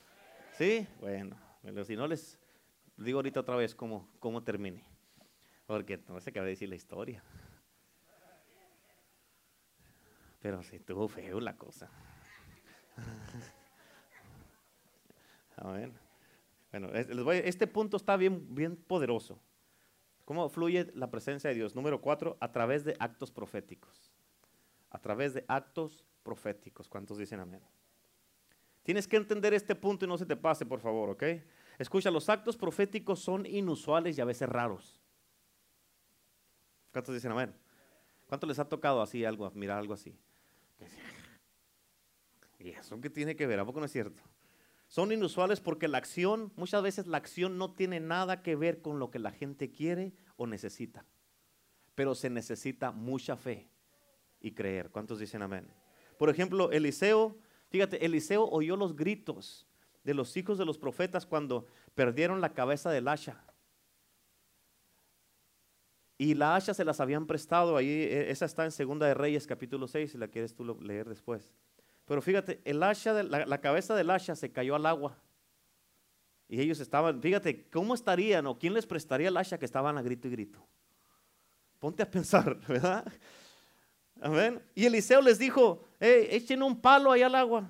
[0.58, 1.36] Sí, bueno.
[1.84, 2.38] Si no les
[2.96, 4.84] digo ahorita otra vez cómo, cómo termine.
[5.66, 7.24] Porque no sé qué va a decir la historia.
[10.42, 11.90] Pero sí, estuvo feo la cosa.
[15.62, 15.94] Amén.
[16.72, 19.40] Bueno, este punto está bien, bien poderoso.
[20.24, 21.76] ¿Cómo fluye la presencia de Dios?
[21.76, 24.14] Número cuatro, a través de actos proféticos.
[24.90, 26.88] A través de actos proféticos.
[26.88, 27.62] ¿Cuántos dicen amén?
[28.84, 31.24] Tienes que entender este punto y no se te pase, por favor, ¿ok?
[31.78, 35.02] Escucha, los actos proféticos son inusuales y a veces raros.
[36.92, 37.54] ¿Cuántos dicen amén?
[38.28, 40.16] ¿Cuánto les ha tocado así algo, mirar algo así?
[42.60, 43.60] ¿Y eso qué tiene que ver?
[43.60, 44.22] ¿A poco no es cierto?
[44.90, 48.98] Son inusuales porque la acción, muchas veces la acción no tiene nada que ver con
[48.98, 51.06] lo que la gente quiere o necesita.
[51.94, 53.70] Pero se necesita mucha fe
[54.42, 54.90] y creer.
[54.90, 55.72] ¿Cuántos dicen amén?
[56.18, 57.38] Por ejemplo, Eliseo,
[57.70, 59.68] fíjate, Eliseo oyó los gritos
[60.04, 63.44] de los hijos de los profetas cuando perdieron la cabeza del Asha.
[66.18, 69.46] Y la hacha se las habían prestado, ahí, e, esa está en Segunda de Reyes,
[69.46, 71.54] capítulo 6, si la quieres tú leer después.
[72.10, 75.16] Pero fíjate, el hacha la, cabeza del hacha se cayó al agua.
[76.48, 80.02] Y ellos estaban, fíjate, ¿cómo estarían o quién les prestaría el hacha que estaban a
[80.02, 80.68] grito y grito?
[81.78, 83.06] Ponte a pensar, ¿verdad?
[84.20, 84.60] Amén.
[84.74, 87.70] Y Eliseo les dijo, hey, echen un palo ahí al agua.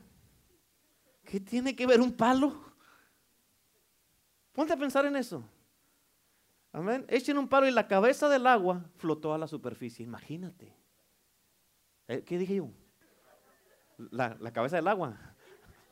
[1.25, 2.63] ¿Qué tiene que ver un palo?
[4.53, 5.43] Ponte a pensar en eso.
[6.71, 7.05] Amén.
[7.09, 10.05] Echen un palo y la cabeza del agua flotó a la superficie.
[10.05, 10.73] Imagínate.
[12.07, 12.69] Eh, ¿Qué dije yo?
[14.11, 15.17] La, cabeza del agua.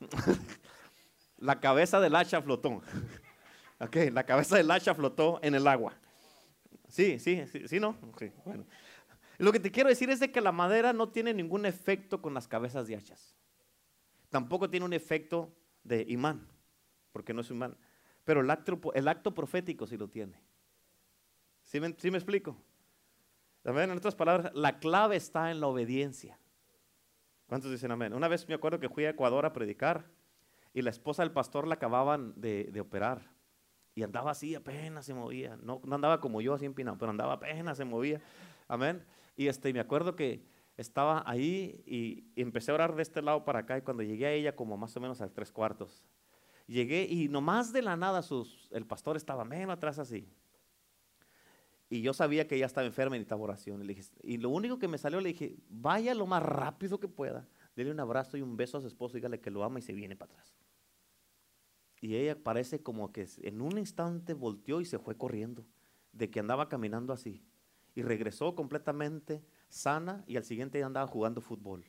[1.38, 2.82] la cabeza del hacha flotó.
[3.80, 5.94] ok, la cabeza del hacha flotó en el agua.
[6.88, 7.96] Sí, sí, sí, sí, ¿no?
[8.44, 8.64] bueno.
[9.36, 12.34] Lo que te quiero decir es de que la madera no tiene ningún efecto con
[12.34, 13.36] las cabezas de hachas.
[14.30, 15.54] Tampoco tiene un efecto
[15.84, 16.48] de imán,
[17.12, 17.76] porque no es imán.
[18.24, 20.40] Pero el acto, el acto profético sí lo tiene.
[21.68, 22.56] ¿Sí me, explico?
[23.62, 26.38] En otras palabras, la clave está en la obediencia.
[27.48, 28.12] ¿Cuántos dicen amén?
[28.12, 30.04] Una vez me acuerdo que fui a Ecuador a predicar
[30.74, 33.22] y la esposa del pastor la acababan de, operar.
[33.94, 35.56] Y andaba así, apenas se movía.
[35.62, 38.20] No, andaba como yo así empinado, pero andaba apenas se movía.
[38.68, 39.02] Amén.
[39.34, 40.44] Y este, me acuerdo que
[40.76, 43.78] estaba ahí y, empecé a orar de este lado para acá.
[43.78, 46.04] Y cuando llegué a ella, como más o menos a tres cuartos,
[46.66, 48.20] llegué y nomás de la nada
[48.72, 50.28] el pastor estaba menos atrás así.
[51.90, 53.82] Y yo sabía que ella estaba enferma y necesitaba oración.
[54.22, 57.90] Y, lo único que me salió, le dije, vaya lo más rápido que pueda, dele
[57.90, 60.14] un abrazo y un beso a su esposo, dígale que lo ama y se viene
[60.14, 60.54] para atrás.
[62.00, 65.66] Y ella parece como que en un instante volteó y se fue corriendo,
[66.12, 67.42] de que andaba caminando así.
[67.94, 71.84] Y regresó completamente sana y al siguiente día andaba jugando fútbol.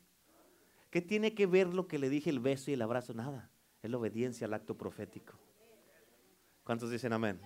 [0.90, 3.14] ¿Qué tiene que ver lo que le dije, el beso y el abrazo?
[3.14, 3.50] Nada.
[3.82, 5.38] Es la obediencia al acto profético.
[6.64, 7.40] ¿Cuántos dicen amén?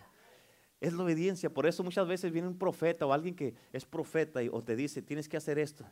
[0.85, 1.49] Es la obediencia.
[1.49, 4.77] Por eso muchas veces viene un profeta o alguien que es profeta y, o te
[4.77, 5.87] dice, tienes que hacer esto.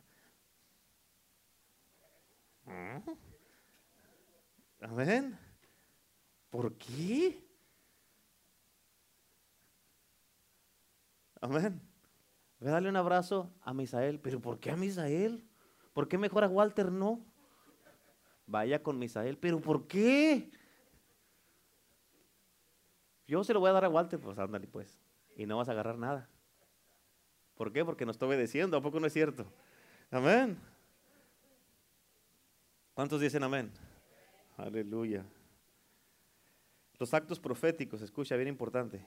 [4.79, 5.35] Amén.
[6.51, 7.43] ¿Por qué?
[11.41, 11.81] Amén.
[12.59, 14.19] Voy a darle un abrazo a Misael.
[14.19, 15.43] ¿Pero por qué a Misael?
[15.91, 17.25] ¿Por qué mejor a Walter no?
[18.45, 19.39] Vaya con Misael.
[19.39, 20.51] ¿Pero por qué?
[23.27, 24.99] Yo se lo voy a dar a Walter, pues ándale pues.
[25.35, 26.29] Y no vas a agarrar nada.
[27.55, 27.85] ¿Por qué?
[27.85, 29.45] Porque no está obedeciendo, ¿a poco no es cierto?
[30.11, 30.57] Amén.
[32.93, 33.71] ¿Cuántos dicen amén?
[34.57, 35.25] Aleluya.
[36.99, 39.05] Los actos proféticos, escucha, bien importante.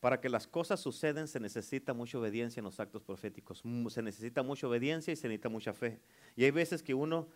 [0.00, 3.62] Para que las cosas sucedan se necesita mucha obediencia en los actos proféticos.
[3.88, 6.00] Se necesita mucha obediencia y se necesita mucha fe.
[6.36, 7.28] Y hay veces que uno,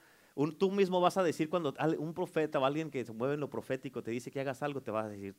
[0.59, 3.51] tú mismo vas a decir cuando un profeta o alguien que se mueve en lo
[3.51, 5.35] profético te dice que hagas algo, te vas a decir,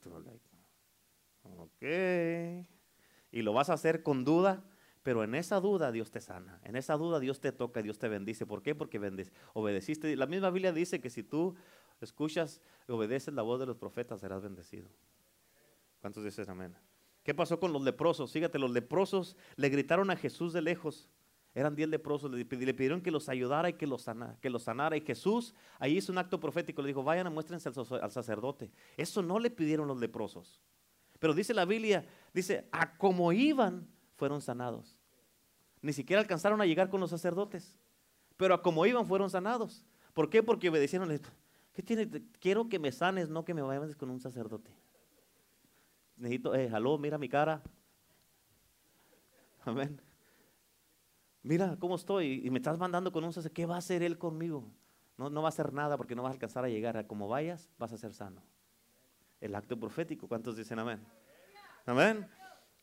[1.43, 1.83] Ok.
[3.31, 4.63] Y lo vas a hacer con duda,
[5.01, 6.59] pero en esa duda Dios te sana.
[6.63, 8.45] En esa duda Dios te toca, Dios te bendice.
[8.45, 8.75] ¿Por qué?
[8.75, 8.99] Porque
[9.53, 10.15] obedeciste.
[10.15, 11.55] La misma Biblia dice que si tú
[12.01, 14.89] escuchas y obedeces la voz de los profetas, serás bendecido.
[15.99, 16.75] ¿Cuántos dicen amén?
[17.23, 18.31] ¿Qué pasó con los leprosos?
[18.31, 21.09] Fíjate, los leprosos le gritaron a Jesús de lejos.
[21.55, 24.97] Eran diez leprosos, le, pidieron que los ayudara y que los, sanara, que los sanara.
[24.97, 28.71] Y Jesús ahí hizo un acto profético, le dijo, vayan a muéstrense al sacerdote.
[28.97, 30.61] Eso no le pidieron los leprosos.
[31.23, 34.97] Pero dice la Biblia, dice, a como iban, fueron sanados.
[35.81, 37.79] Ni siquiera alcanzaron a llegar con los sacerdotes.
[38.35, 39.85] Pero a como iban, fueron sanados.
[40.13, 40.43] ¿Por qué?
[40.43, 41.17] Porque obedecieron.
[41.71, 42.09] ¿Qué tiene?
[42.41, 44.69] Quiero que me sanes, no que me vayas con un sacerdote.
[46.17, 47.63] Necesito, eh, aló, mira mi cara.
[49.63, 50.01] Amén.
[51.41, 53.61] Mira cómo estoy y me estás mandando con un sacerdote.
[53.61, 54.69] ¿Qué va a hacer él conmigo?
[55.17, 56.97] No, no va a hacer nada porque no vas a alcanzar a llegar.
[56.97, 58.43] A como vayas, vas a ser sano
[59.43, 60.27] el acto profético.
[60.27, 61.05] ¿Cuántos dicen amén?
[61.85, 62.27] Amén.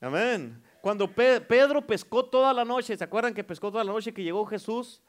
[0.01, 0.63] Amén.
[0.83, 4.45] Cuando Pedro pescó toda la noche, ¿se acuerdan que pescó toda la noche que llegó
[4.47, 5.03] Jesús?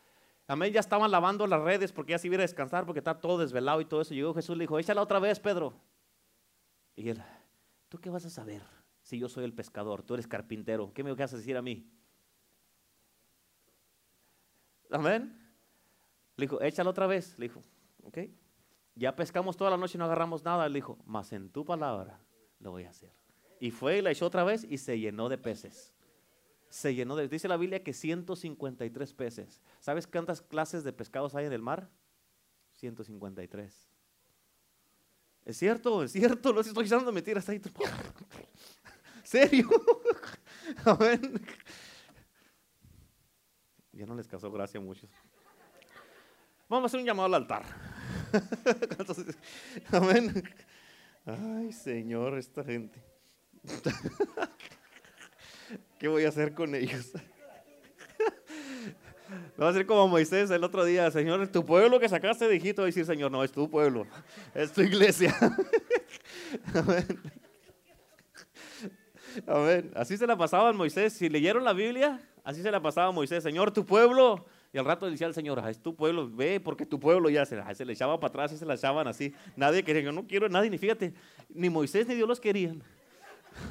[0.47, 3.37] Amén, ya estaban lavando las redes porque ya se iba a descansar porque está todo
[3.37, 4.13] desvelado y todo eso.
[4.13, 5.73] Llegó Jesús y le dijo, échala otra vez, Pedro.
[6.95, 7.21] Y él,
[7.89, 8.61] ¿tú qué vas a saber
[9.01, 10.03] si yo soy el pescador?
[10.03, 10.93] Tú eres carpintero.
[10.93, 11.89] ¿Qué me vas a decir a mí?
[14.89, 15.37] Amén.
[16.35, 17.37] Le dijo, échala otra vez.
[17.37, 17.63] Le dijo,
[18.03, 18.17] ok.
[18.95, 20.65] Ya pescamos toda la noche y no agarramos nada.
[20.65, 22.19] Él dijo, mas en tu palabra
[22.59, 23.11] lo voy a hacer.
[23.59, 25.93] Y fue y la echó otra vez y se llenó de peces.
[26.69, 27.27] se llenó de...
[27.27, 29.61] Dice la Biblia que 153 peces.
[29.79, 31.89] ¿Sabes cuántas clases de pescados hay en el mar?
[32.73, 33.89] 153.
[35.45, 37.61] Es cierto, es cierto, no estoy echando mentiras ahí.
[39.23, 39.69] ¿Serio?
[40.85, 41.41] Amén.
[43.91, 45.09] Ya no les causó gracia a muchos.
[46.69, 47.65] Vamos a hacer un llamado al altar.
[49.91, 50.43] Amén.
[51.25, 53.01] Ay, Señor, esta gente.
[55.99, 57.11] ¿Qué voy a hacer con ellos?
[59.61, 62.83] Va a ser como Moisés el otro día, Señor, tu pueblo que sacaste de Egipto,
[62.83, 64.05] decir, Señor, no, es tu pueblo,
[64.53, 65.33] es tu iglesia.
[66.73, 67.05] Amén.
[69.47, 69.91] Amén.
[69.95, 71.13] Así se la pasaba Moisés.
[71.13, 73.43] Si leyeron la Biblia, así se la pasaba Moisés.
[73.43, 74.45] Señor, tu pueblo.
[74.73, 77.45] Y al rato decía el Señor, ah, es tu pueblo, ve, porque tu pueblo ya
[77.45, 79.33] se, se le echaba para atrás se la echaban así.
[79.55, 81.13] Nadie quería, yo no quiero a nadie, ni fíjate,
[81.49, 82.81] ni Moisés ni Dios los querían.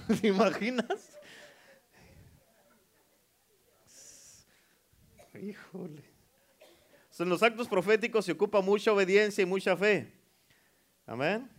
[0.21, 1.19] ¿Te imaginas?
[5.41, 6.11] Híjole.
[7.21, 10.11] En los actos proféticos se ocupa mucha obediencia y mucha fe.
[11.05, 11.51] Amén.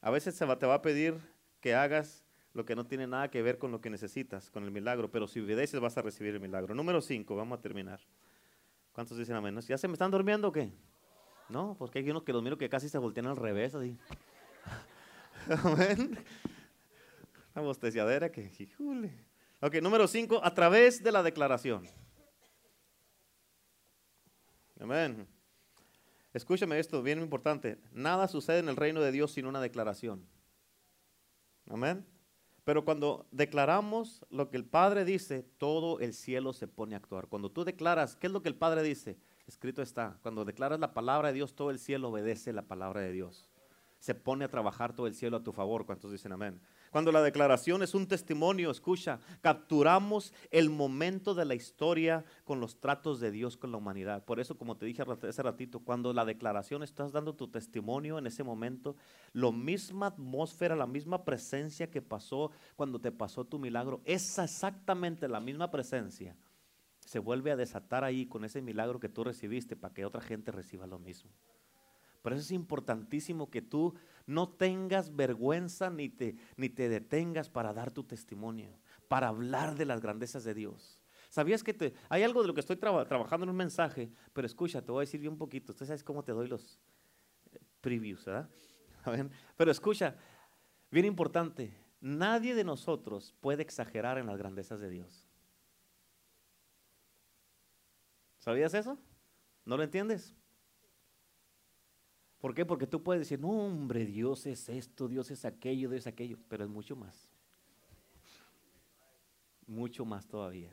[0.00, 1.14] A veces se te va a pedir
[1.60, 2.24] que hagas
[2.54, 5.28] lo que no tiene nada que ver con lo que necesitas, con el milagro, pero
[5.28, 6.74] si obedeces vas a recibir el milagro.
[6.74, 8.00] Número 5, vamos a terminar.
[8.96, 9.60] ¿Cuántos dicen amén?
[9.60, 10.72] ¿Ya se me están durmiendo o qué?
[11.50, 13.98] No, porque hay unos que los miro que casi se voltean al revés, así.
[15.64, 16.18] amén.
[17.54, 19.12] Una bosteciadera que, híjole.
[19.60, 21.86] Ok, número 5, a través de la declaración.
[24.80, 25.28] Amén.
[26.32, 27.78] Escúchame esto, bien importante.
[27.92, 30.26] Nada sucede en el reino de Dios sin una declaración.
[31.68, 32.06] Amén.
[32.66, 37.28] Pero cuando declaramos lo que el Padre dice, todo el cielo se pone a actuar.
[37.28, 39.20] Cuando tú declaras, ¿qué es lo que el Padre dice?
[39.46, 40.18] Escrito está.
[40.20, 43.48] Cuando declaras la palabra de Dios, todo el cielo obedece la palabra de Dios.
[44.00, 45.86] Se pone a trabajar todo el cielo a tu favor.
[45.86, 46.60] ¿Cuántos dicen amén?
[46.90, 52.80] Cuando la declaración es un testimonio, escucha, capturamos el momento de la historia con los
[52.80, 54.24] tratos de Dios con la humanidad.
[54.24, 58.26] Por eso, como te dije hace ratito, cuando la declaración estás dando tu testimonio en
[58.26, 58.96] ese momento,
[59.32, 65.28] la misma atmósfera, la misma presencia que pasó cuando te pasó tu milagro, es exactamente
[65.28, 66.36] la misma presencia.
[67.04, 70.50] Se vuelve a desatar ahí con ese milagro que tú recibiste para que otra gente
[70.50, 71.30] reciba lo mismo.
[72.26, 73.94] Por eso es importantísimo que tú
[74.26, 79.86] no tengas vergüenza ni te, ni te detengas para dar tu testimonio, para hablar de
[79.86, 81.00] las grandezas de Dios.
[81.28, 84.10] ¿Sabías que hay algo de lo que estoy trabajando en un mensaje?
[84.32, 85.72] Pero escucha, te voy a decir bien un poquito.
[85.72, 86.78] Usted sabes cómo te doy los
[87.52, 88.48] eh, previews, ¿verdad?
[89.56, 90.16] Pero escucha,
[90.90, 95.26] bien importante, nadie de nosotros puede exagerar en las grandezas de Dios.
[98.38, 98.98] ¿Sabías eso?
[99.64, 100.34] ¿No lo entiendes?
[102.46, 102.64] ¿Por qué?
[102.64, 106.38] Porque tú puedes decir, no, hombre, Dios es esto, Dios es aquello, Dios es aquello,
[106.46, 107.28] pero es mucho más.
[109.66, 110.70] Mucho más todavía.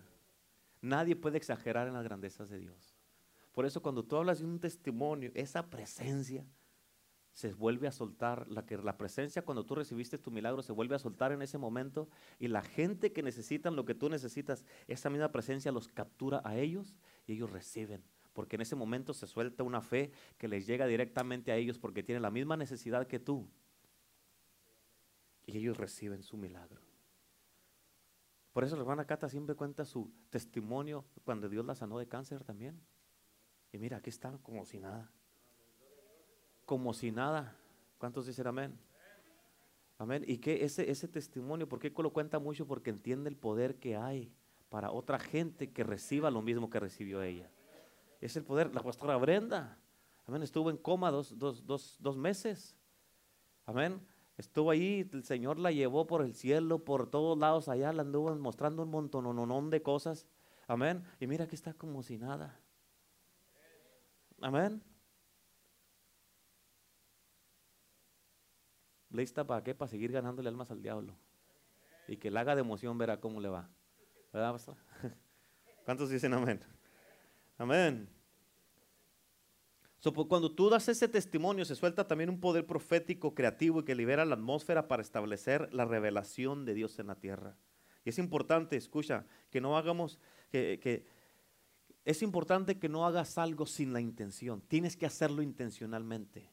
[0.81, 2.95] Nadie puede exagerar en las grandezas de Dios.
[3.53, 6.45] Por eso cuando tú hablas de un testimonio, esa presencia
[7.31, 10.95] se vuelve a soltar, la, que, la presencia cuando tú recibiste tu milagro se vuelve
[10.95, 12.07] a soltar en ese momento
[12.37, 16.55] y la gente que necesitan lo que tú necesitas, esa misma presencia los captura a
[16.55, 16.93] ellos
[17.25, 18.03] y ellos reciben
[18.33, 22.03] porque en ese momento se suelta una fe que les llega directamente a ellos porque
[22.03, 23.47] tienen la misma necesidad que tú.
[25.45, 26.81] Y ellos reciben su milagro.
[28.51, 32.43] Por eso la hermana Cata siempre cuenta su testimonio cuando Dios la sanó de cáncer
[32.43, 32.79] también.
[33.71, 35.11] Y mira, aquí están como si nada.
[36.65, 37.55] Como si nada.
[37.97, 38.79] ¿Cuántos dicen amén?
[39.97, 40.23] Amén.
[40.27, 42.65] Y que ese, ese testimonio, ¿por qué lo cuenta mucho?
[42.65, 44.33] Porque entiende el poder que hay
[44.69, 47.49] para otra gente que reciba lo mismo que recibió ella
[48.25, 48.73] es el poder.
[48.73, 49.77] La pastora Brenda,
[50.25, 52.75] amén, estuvo en coma dos, dos, meses.
[53.65, 54.01] Amén.
[54.37, 58.35] Estuvo ahí, el Señor la llevó por el cielo, por todos lados allá, la anduvo
[58.35, 60.27] mostrando un montón de cosas.
[60.67, 61.03] Amén.
[61.19, 62.59] Y mira que está como si nada.
[64.41, 64.81] Amén.
[69.09, 69.75] ¿Lista para qué?
[69.75, 71.15] Para seguir ganándole almas al diablo.
[72.07, 73.69] Y que le haga de emoción verá cómo le va.
[74.33, 74.59] ¿Verdad,
[75.85, 76.59] ¿Cuántos dicen amén?
[77.57, 78.09] Amén.
[80.11, 83.95] Pues, cuando tú das ese testimonio, se suelta también un poder profético, creativo y que
[83.95, 87.55] libera la atmósfera para establecer la revelación de Dios en la tierra.
[88.03, 90.19] Y es importante, escucha, que no hagamos,
[90.51, 91.05] que,
[92.03, 94.61] es importante que no hagas algo sin la intención.
[94.67, 96.49] Tienes que hacerlo intencionalmente.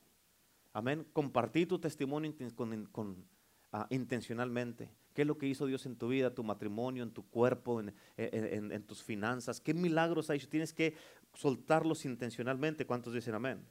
[0.72, 1.05] Amén.
[1.12, 3.26] Compartir tu testimonio con,
[3.72, 4.92] ah, intencionalmente.
[5.14, 7.80] ¿Qué es lo que hizo Dios en tu vida, tu matrimonio, en tu cuerpo,
[8.16, 9.61] en, tus finanzas?
[9.61, 10.48] ¿Qué milagros ha hecho?
[10.48, 10.94] Tienes que
[11.34, 12.86] soltarlos intencionalmente.
[12.86, 13.64] ¿Cuántos dicen amén?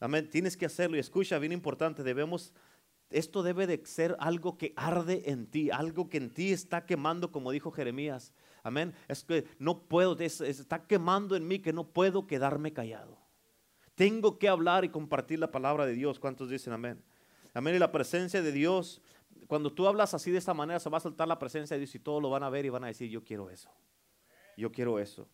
[0.00, 0.28] Amén.
[0.30, 2.52] Tienes que hacerlo y escucha, bien importante, debemos
[3.10, 7.32] esto debe de ser algo que arde en ti, algo que en ti está quemando,
[7.32, 8.34] como dijo Jeremías.
[8.62, 8.92] Amén.
[9.08, 13.18] Es que no puedo, está quemando en mí que no puedo quedarme callado.
[13.94, 16.18] Tengo que hablar y compartir la palabra de Dios.
[16.20, 17.02] ¿Cuántos dicen amén?
[17.54, 17.74] Amén.
[17.74, 19.00] Y la presencia de Dios,
[19.48, 21.94] cuando tú hablas así de esta manera, se va a saltar la presencia de Dios
[21.94, 23.70] y todos lo van a ver y van a decir, yo quiero eso.
[24.58, 25.26] Yo quiero eso.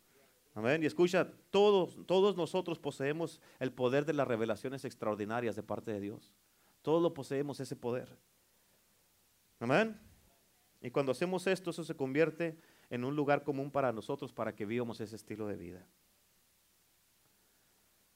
[0.55, 0.85] Amén.
[0.85, 5.99] Y escucha, todos, todos nosotros poseemos el poder de las revelaciones extraordinarias de parte de
[5.99, 6.33] Dios.
[6.83, 8.17] Todos lo poseemos ese poder.
[9.59, 10.01] Amén.
[10.81, 12.57] Y cuando hacemos esto, eso se convierte
[12.91, 15.85] en un lugar común para nosotros para que vivamos ese estilo de vida.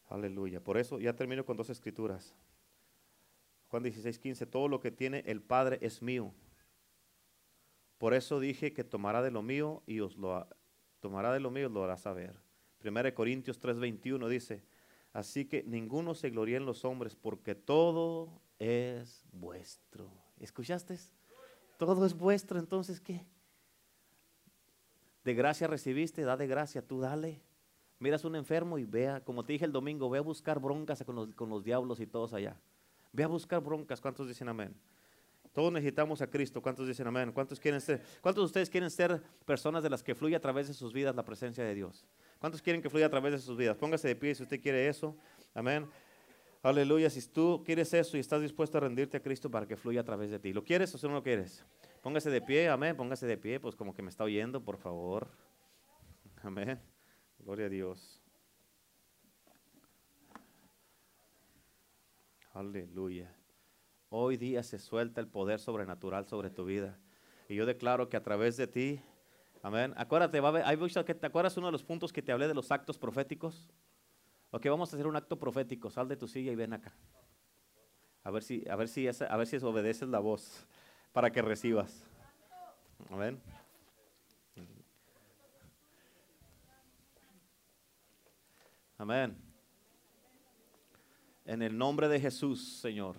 [0.09, 0.63] Aleluya.
[0.63, 2.37] Por eso ya termino con dos escrituras.
[3.69, 4.47] Juan 16, 15.
[4.47, 6.33] Todo lo que tiene el Padre es mío.
[7.99, 10.47] Por eso dije que tomará de lo mío y os lo
[11.01, 12.35] tomará de lo mío y lo hará saber.
[12.85, 14.65] 1 Corintios 3, 21 dice,
[15.13, 20.11] así que ninguno se gloría en los hombres porque todo es vuestro.
[20.39, 20.99] ¿Escuchaste?
[21.77, 23.25] Todo es vuestro, entonces ¿qué?
[25.25, 27.43] De gracia recibiste, da de gracia, tú dale.
[27.99, 31.17] Miras un enfermo y vea, como te dije el domingo, ve a buscar broncas con
[31.17, 32.61] los, con los diablos y todos allá.
[33.13, 34.75] Ve a buscar broncas, ¿cuántos dicen amén?
[35.53, 36.63] Todos necesitamos a Cristo.
[36.63, 37.33] ¿Cuántos dicen amén?
[37.33, 40.69] ¿Cuántos, quieren ser, ¿Cuántos de ustedes quieren ser personas de las que fluye a través
[40.69, 42.07] de sus vidas la presencia de Dios?
[42.39, 43.77] ¿Cuántos quieren que fluya a través de sus vidas?
[43.77, 45.17] Póngase de pie si usted quiere eso.
[45.55, 45.89] Amén.
[46.63, 47.11] Aleluya.
[47.11, 50.05] Si tú quieres eso y estás dispuesto a rendirte a Cristo para que fluya a
[50.05, 50.53] través de ti.
[50.53, 51.65] ¿Lo quieres o no lo quieres?
[52.03, 52.69] Póngase de pie.
[52.69, 52.97] Amén.
[52.97, 53.59] Póngase de pie.
[53.59, 55.29] Pues como que me está oyendo, por favor.
[56.43, 56.79] Amén.
[57.41, 58.23] Gloria a Dios.
[62.59, 63.33] Aleluya.
[64.09, 66.99] Hoy día se suelta el poder sobrenatural sobre tu vida.
[67.49, 69.01] Y yo declaro que a través de ti,
[69.63, 69.95] amén.
[69.97, 72.55] Acuérdate, va a hay que te acuerdas uno de los puntos que te hablé de
[72.55, 73.71] los actos proféticos.
[74.51, 75.89] Ok, vamos a hacer un acto profético.
[75.89, 76.93] Sal de tu silla y ven acá.
[78.25, 80.67] A ver si, a ver si, a ver si obedeces la voz
[81.13, 82.03] para que recibas.
[83.09, 83.41] Amén.
[88.99, 89.48] Amén.
[91.49, 93.17] En el nombre de Jesús, Señor.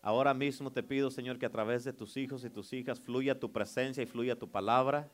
[0.00, 3.38] Ahora mismo te pido, Señor, que a través de tus hijos y tus hijas fluya
[3.38, 5.10] tu presencia y fluya tu palabra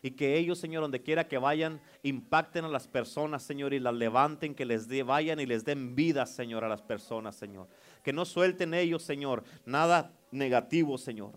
[0.00, 3.94] y que ellos, Señor, donde quiera que vayan, impacten a las personas, Señor, y las
[3.94, 7.66] levanten, que les vayan y les den vida, Señor, a las personas, Señor.
[8.04, 11.32] Que no suelten ellos, Señor, nada negativo, Señor.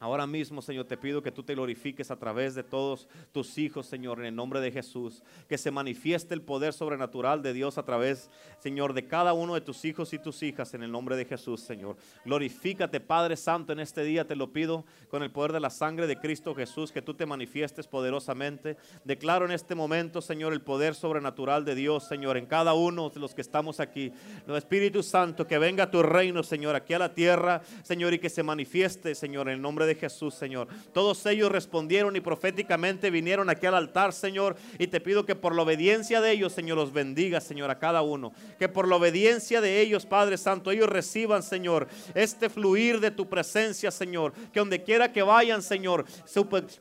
[0.00, 3.86] Ahora mismo, Señor, te pido que tú te glorifiques a través de todos tus hijos,
[3.86, 5.24] Señor, en el nombre de Jesús.
[5.48, 8.30] Que se manifieste el poder sobrenatural de Dios a través,
[8.60, 11.62] Señor, de cada uno de tus hijos y tus hijas, en el nombre de Jesús,
[11.62, 11.96] Señor.
[12.24, 16.06] Glorifícate, Padre Santo, en este día, te lo pido, con el poder de la sangre
[16.06, 18.76] de Cristo Jesús, que tú te manifiestes poderosamente.
[19.04, 23.18] Declaro en este momento, Señor, el poder sobrenatural de Dios, Señor, en cada uno de
[23.18, 24.12] los que estamos aquí.
[24.46, 28.30] El Espíritu Santo, que venga tu reino, Señor, aquí a la tierra, Señor, y que
[28.30, 30.68] se manifieste, Señor, en el nombre de de Jesús, Señor.
[30.92, 34.56] Todos ellos respondieron y proféticamente vinieron aquí al altar, Señor.
[34.78, 38.02] Y te pido que por la obediencia de ellos, Señor, los bendiga, Señor, a cada
[38.02, 38.32] uno.
[38.58, 43.28] Que por la obediencia de ellos, Padre Santo, ellos reciban, Señor, este fluir de tu
[43.28, 44.32] presencia, Señor.
[44.52, 46.04] Que donde quiera que vayan, Señor,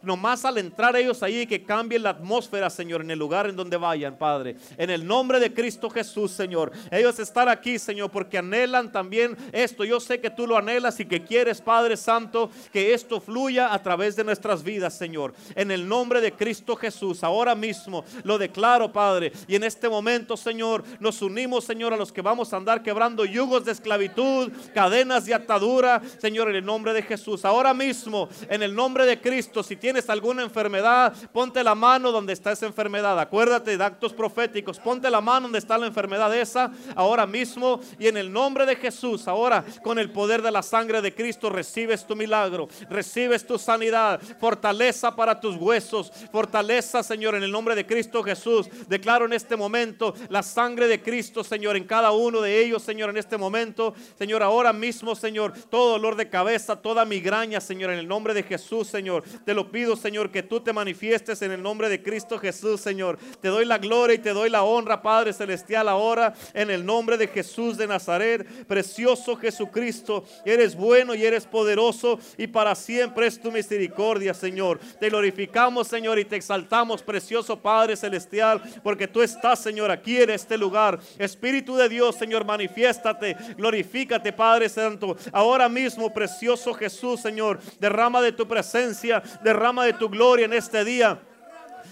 [0.02, 3.78] nomás al entrar ellos ahí, que cambie la atmósfera, Señor, en el lugar en donde
[3.78, 4.58] vayan, Padre.
[4.78, 6.72] En el nombre de Cristo Jesús, Señor.
[6.92, 9.84] Ellos están aquí, Señor, porque anhelan también esto.
[9.84, 13.82] Yo sé que tú lo anhelas y que quieres, Padre Santo, que esto fluya a
[13.82, 15.34] través de nuestras vidas, Señor.
[15.56, 19.32] En el nombre de Cristo Jesús, ahora mismo lo declaro, Padre.
[19.48, 23.24] Y en este momento, Señor, nos unimos, Señor, a los que vamos a andar quebrando
[23.24, 27.46] yugos de esclavitud, cadenas de atadura, Señor, en el nombre de Jesús.
[27.46, 32.34] Ahora mismo, en el nombre de Cristo, si tienes alguna enfermedad, ponte la mano donde
[32.34, 33.20] está esa enfermedad.
[33.20, 37.80] Acuérdate de actos proféticos, ponte la mano donde está la enfermedad esa, ahora mismo.
[38.00, 41.52] Y en el nombre de Jesús, ahora con el poder de la sangre de Cristo,
[41.52, 47.76] recibes tu milagro recibes tu sanidad, fortaleza para tus huesos, fortaleza, Señor, en el nombre
[47.76, 48.68] de Cristo Jesús.
[48.88, 53.10] Declaro en este momento la sangre de Cristo, Señor, en cada uno de ellos, Señor,
[53.10, 53.94] en este momento.
[54.18, 58.44] Señor, ahora mismo, Señor, todo dolor de cabeza, toda migraña, Señor, en el nombre de
[58.44, 59.24] Jesús, Señor.
[59.46, 63.18] Te lo pido, Señor, que tú te manifiestes en el nombre de Cristo Jesús, Señor.
[63.42, 67.18] Te doy la gloria y te doy la honra, Padre Celestial, ahora, en el nombre
[67.18, 68.68] de Jesús de Nazaret.
[68.68, 74.80] Precioso Jesucristo, eres bueno y eres poderoso y para siempre es tu misericordia, Señor.
[75.00, 80.30] Te glorificamos, Señor, y te exaltamos, precioso Padre Celestial, porque tú estás, Señor, aquí en
[80.30, 81.00] este lugar.
[81.18, 85.18] Espíritu de Dios, Señor, manifiéstate, glorifícate, Padre Santo.
[85.32, 90.84] Ahora mismo, precioso Jesús, Señor, derrama de tu presencia, derrama de tu gloria en este
[90.84, 91.20] día.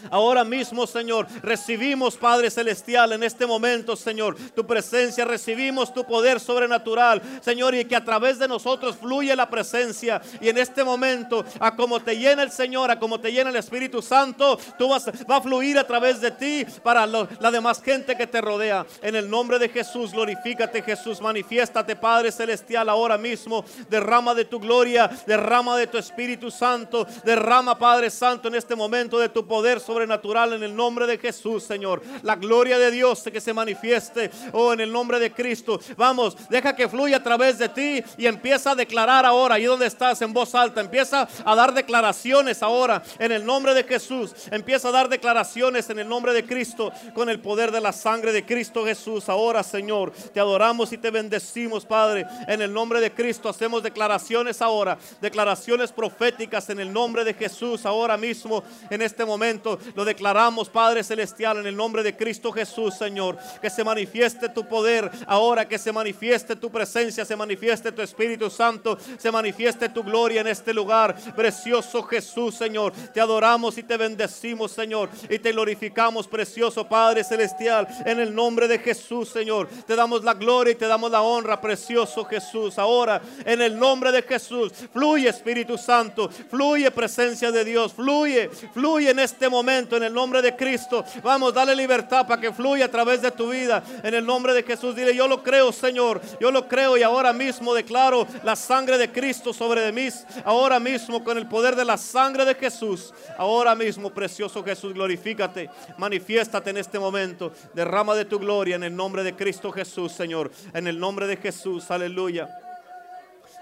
[0.10, 6.39] Ahora mismo, Señor, recibimos, Padre Celestial, en este momento, Señor, tu presencia, recibimos tu poder
[6.39, 10.22] sobrenatural, Señor, y que a través de nosotros fluye la presencia.
[10.41, 13.56] Y en este momento, a como te llena el Señor, a como te llena el
[13.56, 18.16] Espíritu Santo, tú vas, va a fluir a través de ti para la demás gente
[18.16, 18.86] que te rodea.
[19.01, 23.66] En el nombre de Jesús, glorifícate, Jesús, manifiéstate, Padre Celestial, ahora mismo.
[23.89, 29.20] Derrama de tu gloria, derrama de tu Espíritu Santo, derrama, Padre Santo, en este momento
[29.20, 32.01] de tu poder sobrenatural en el nombre de Jesús, Señor.
[32.21, 35.79] La gloria de Dios que se manifieste, oh, en el nombre de Cristo.
[35.95, 39.85] Vamos, deja que fluya a través de ti y empieza a declarar ahora, ahí donde
[39.85, 44.33] estás, en voz alta, empieza a dar declaraciones ahora en el nombre de Jesús.
[44.51, 48.33] Empieza a dar declaraciones en el nombre de Cristo con el poder de la sangre
[48.33, 49.29] de Cristo Jesús.
[49.29, 52.27] Ahora, Señor, te adoramos y te bendecimos, Padre.
[52.49, 57.85] En el nombre de Cristo hacemos declaraciones ahora, declaraciones proféticas en el nombre de Jesús.
[57.85, 62.95] Ahora mismo, en este momento, lo declaramos, Padre Celestial, en el nombre de Cristo Jesús,
[62.95, 63.38] Señor.
[63.61, 68.49] Que se manifieste tu poder ahora, que se manifieste tu presencia, se manifieste tu Espíritu
[68.49, 71.15] Santo, se manifieste tu gloria en este lugar.
[71.36, 72.93] Precioso Jesús, Señor.
[73.13, 75.09] Te adoramos y te bendecimos, Señor.
[75.29, 79.67] Y te glorificamos, precioso Padre Celestial, en el nombre de Jesús, Señor.
[79.86, 82.77] Te damos la gloria y te damos la honra, precioso Jesús.
[82.77, 89.09] Ahora, en el nombre de Jesús, fluye Espíritu Santo, fluye presencia de Dios, fluye, fluye
[89.09, 91.03] en este momento, en el nombre de Cristo.
[91.21, 93.84] Vamos, dale libertad para que fluya a través de tu vida.
[94.03, 96.21] En el nombre de Jesús, dile, yo lo creo, Señor.
[96.39, 100.05] Yo lo creo y ahora mismo declaro la sangre de Cristo sobre de mí.
[100.43, 103.13] Ahora mismo con el poder de la sangre de Jesús.
[103.38, 105.69] Ahora mismo, precioso Jesús, glorifícate.
[105.97, 107.51] Manifiéstate en este momento.
[107.73, 110.51] Derrama de tu gloria en el nombre de Cristo Jesús, Señor.
[110.73, 112.49] En el nombre de Jesús, aleluya.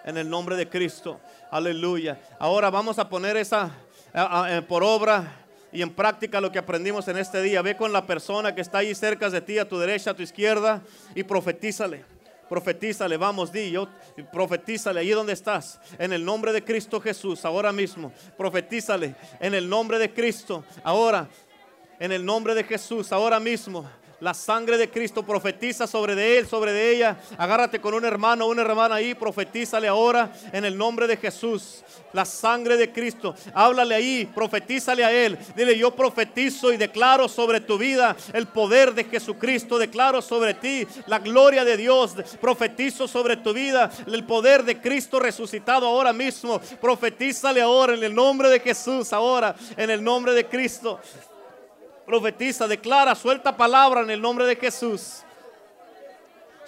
[0.04, 2.20] En el nombre de Cristo, aleluya.
[2.40, 3.72] Ahora vamos a poner esa
[4.68, 5.43] por obra
[5.74, 7.62] y en práctica lo que aprendimos en este día.
[7.64, 10.22] Ve con la persona que está ahí cerca de ti, a tu derecha, a tu
[10.22, 10.82] izquierda,
[11.16, 12.06] y profetízale.
[12.48, 13.88] Profetízale, vamos, di, yo,
[14.32, 18.14] profetízale ahí donde estás, en el nombre de Cristo Jesús, ahora mismo.
[18.38, 21.28] Profetízale en el nombre de Cristo, ahora,
[22.00, 23.90] en el nombre de Jesús, ahora mismo.
[24.24, 27.18] La sangre de Cristo profetiza sobre de él, sobre de ella.
[27.38, 31.84] Agárrate con un hermano, una hermana ahí, profetízale ahora en el nombre de Jesús.
[32.14, 33.36] La sangre de Cristo.
[33.54, 35.38] Háblale ahí, profetízale a él.
[35.58, 39.78] Dile, yo profetizo y declaro sobre tu vida el poder de Jesucristo.
[39.78, 42.14] Declaro sobre ti la gloria de Dios.
[42.40, 46.62] Profetizo sobre tu vida el poder de Cristo resucitado ahora mismo.
[46.80, 51.02] Profetízale ahora en el nombre de Jesús, ahora en el nombre de Cristo.
[52.06, 55.24] Profetiza, declara, suelta palabra en el nombre de Jesús.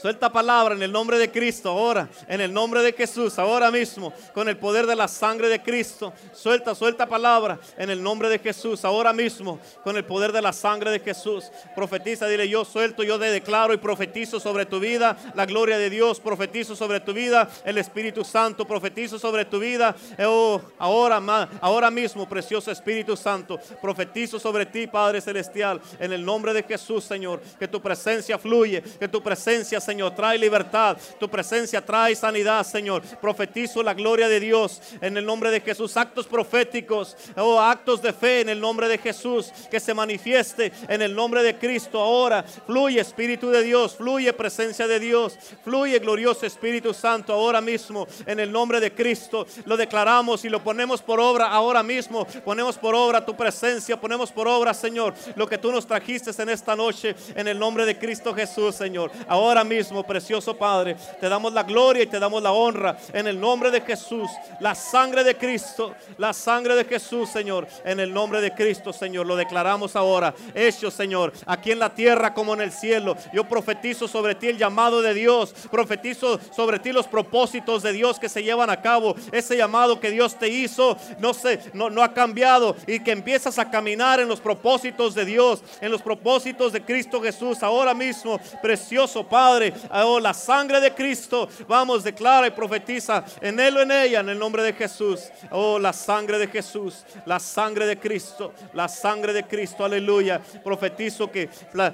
[0.06, 4.14] Suelta palabra en el nombre de Cristo ahora, en el nombre de Jesús, ahora mismo,
[4.36, 6.14] con el poder de la sangre de Cristo.
[6.32, 10.54] Suelta, suelta palabra en el nombre de Jesús, ahora mismo, con el poder de la
[10.54, 11.46] sangre de Jesús.
[11.76, 15.90] Profetiza, dile yo suelto, yo te declaro y profetizo sobre tu vida la gloria de
[15.90, 16.20] Dios.
[16.20, 18.68] Profetizo sobre tu vida el Espíritu Santo.
[18.68, 21.20] Profetizo sobre tu vida, oh, ahora,
[21.62, 23.60] ahora mismo, precioso Espíritu Santo.
[23.82, 27.42] Profetizo sobre ti, Padre Celestial, en el nombre de Jesús, Señor.
[27.58, 29.95] Que tu presencia fluye, que tu presencia Señor.
[30.16, 30.98] Trae libertad.
[31.20, 33.02] Tu presencia trae sanidad, Señor.
[33.22, 35.96] Profetizo la gloria de Dios en el nombre de Jesús.
[35.96, 39.52] Actos proféticos o oh, actos de fe en el nombre de Jesús.
[39.72, 42.44] Que se manifieste en el nombre de Cristo ahora.
[42.44, 43.96] Fluye Espíritu de Dios.
[43.96, 45.38] Fluye presencia de Dios.
[45.64, 49.48] Fluye glorioso Espíritu Santo ahora mismo en el nombre de Cristo.
[49.66, 52.26] Lo declaramos y lo ponemos por obra ahora mismo.
[52.44, 54.00] Ponemos por obra tu presencia.
[54.00, 57.86] Ponemos por obra, Señor, lo que tú nos trajiste en esta noche en el nombre
[57.86, 59.12] de Cristo Jesús, Señor.
[59.28, 59.75] Ahora mismo
[60.08, 60.96] precioso Padre.
[61.20, 64.30] Te damos la gloria y te damos la honra en el nombre de Jesús.
[64.60, 67.68] La sangre de Cristo, la sangre de Jesús, Señor.
[67.84, 69.26] En el nombre de Cristo, Señor.
[69.26, 70.34] Lo declaramos ahora.
[70.54, 73.16] Hecho, Señor, aquí en la tierra como en el cielo.
[73.34, 75.54] Yo profetizo sobre ti el llamado de Dios.
[75.72, 79.16] Profetizo sobre ti los propósitos de Dios que se llevan a cabo.
[79.32, 83.60] Ese llamado que Dios te hizo no, se, no, no ha cambiado y que empiezas
[83.60, 87.64] a caminar en los propósitos de Dios, en los propósitos de Cristo Jesús.
[87.64, 91.48] Ahora mismo, precioso Padre oh, la sangre de Cristo.
[91.68, 95.22] Vamos, declara y profetiza en él o en ella, en el nombre de Jesús.
[95.52, 100.42] Oh, la sangre de Jesús, la sangre de Cristo, la sangre de Cristo, aleluya.
[100.64, 101.50] Profetizo que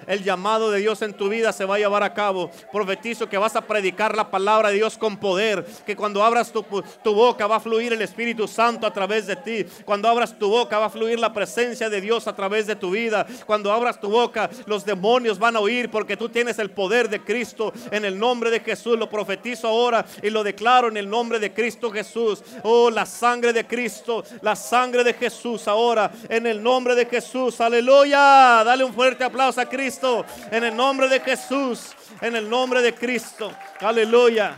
[0.08, 2.52] el llamado de Dios en tu vida se va a llevar a cabo.
[2.72, 6.66] Profetizo que vas a predicar la palabra de Dios con poder, que cuando abras tu,
[7.14, 9.66] boca va a fluir el Espíritu Santo a través de ti.
[9.86, 12.92] Cuando abras tu boca va a fluir la presencia de Dios a través de tu
[12.92, 13.26] vida.
[13.46, 17.22] Cuando abras tu boca, los demonios van a oír porque tú tienes el poder de
[17.22, 17.61] Cristo
[17.92, 21.54] En el nombre de Jesús lo profetizo ahora y lo declaro en el nombre de
[21.54, 22.44] Cristo Jesús.
[22.64, 27.60] Oh, la sangre de Cristo, la sangre de Jesús ahora en el nombre de Jesús.
[27.62, 28.64] Aleluya.
[28.64, 31.92] Dale un fuerte aplauso a Cristo en el nombre de Jesús.
[32.22, 33.52] En el nombre de Cristo.
[33.80, 34.58] Aleluya.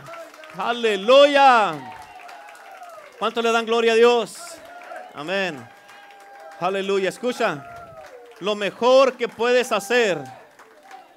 [0.56, 1.74] Aleluya.
[3.18, 4.36] ¿Cuánto le dan gloria a Dios?
[5.14, 5.66] Amén.
[6.60, 7.08] Aleluya.
[7.08, 7.70] Escucha.
[8.40, 10.18] Lo mejor que puedes hacer,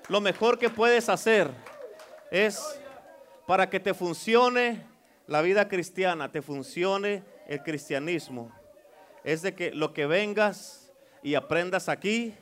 [0.07, 1.49] lo mejor que puedes hacer
[2.31, 2.79] es
[3.45, 4.85] para que te funcione
[5.27, 8.51] la vida cristiana, te funcione el cristianismo.
[9.23, 10.91] Es de que lo que vengas
[11.23, 12.33] y aprendas aquí,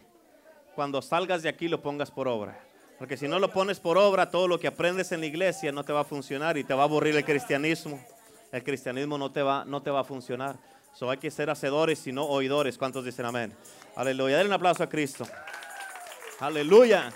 [0.76, 2.60] cuando salgas de aquí lo pongas por obra.
[2.98, 5.84] Porque si no lo pones por obra, todo lo que aprendes en la iglesia no
[5.84, 8.04] te va a funcionar y te va a aburrir el cristianismo.
[8.52, 10.58] El cristianismo no te va, no te va a funcionar.
[10.94, 12.78] So hay que ser hacedores y no oidores.
[12.78, 13.54] ¿Cuántos dicen amén?
[13.96, 14.38] Aleluya.
[14.38, 15.26] Denle un aplauso a Cristo.
[16.40, 17.12] Aleluya.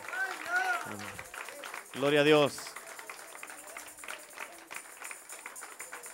[1.95, 2.59] Gloria a Dios.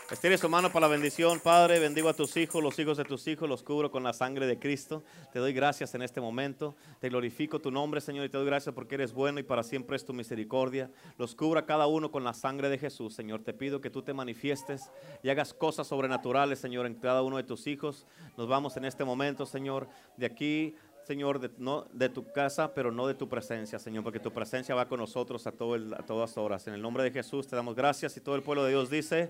[0.09, 1.79] Estire su mano para la bendición, Padre.
[1.79, 4.57] Bendigo a tus hijos, los hijos de tus hijos, los cubro con la sangre de
[4.57, 5.03] Cristo.
[5.33, 6.75] Te doy gracias en este momento.
[6.99, 9.97] Te glorifico tu nombre, Señor, y te doy gracias porque eres bueno y para siempre
[9.97, 10.89] es tu misericordia.
[11.17, 13.43] Los cubra cada uno con la sangre de Jesús, Señor.
[13.43, 14.89] Te pido que tú te manifiestes
[15.23, 18.05] y hagas cosas sobrenaturales, Señor, en cada uno de tus hijos.
[18.37, 20.75] Nos vamos en este momento, Señor, de aquí
[21.05, 24.73] Señor, de, no, de tu casa, pero no de tu presencia, Señor, porque tu presencia
[24.73, 26.65] va con nosotros a, todo a todas horas.
[26.65, 29.29] En el nombre de Jesús te damos gracias y todo el pueblo de Dios dice,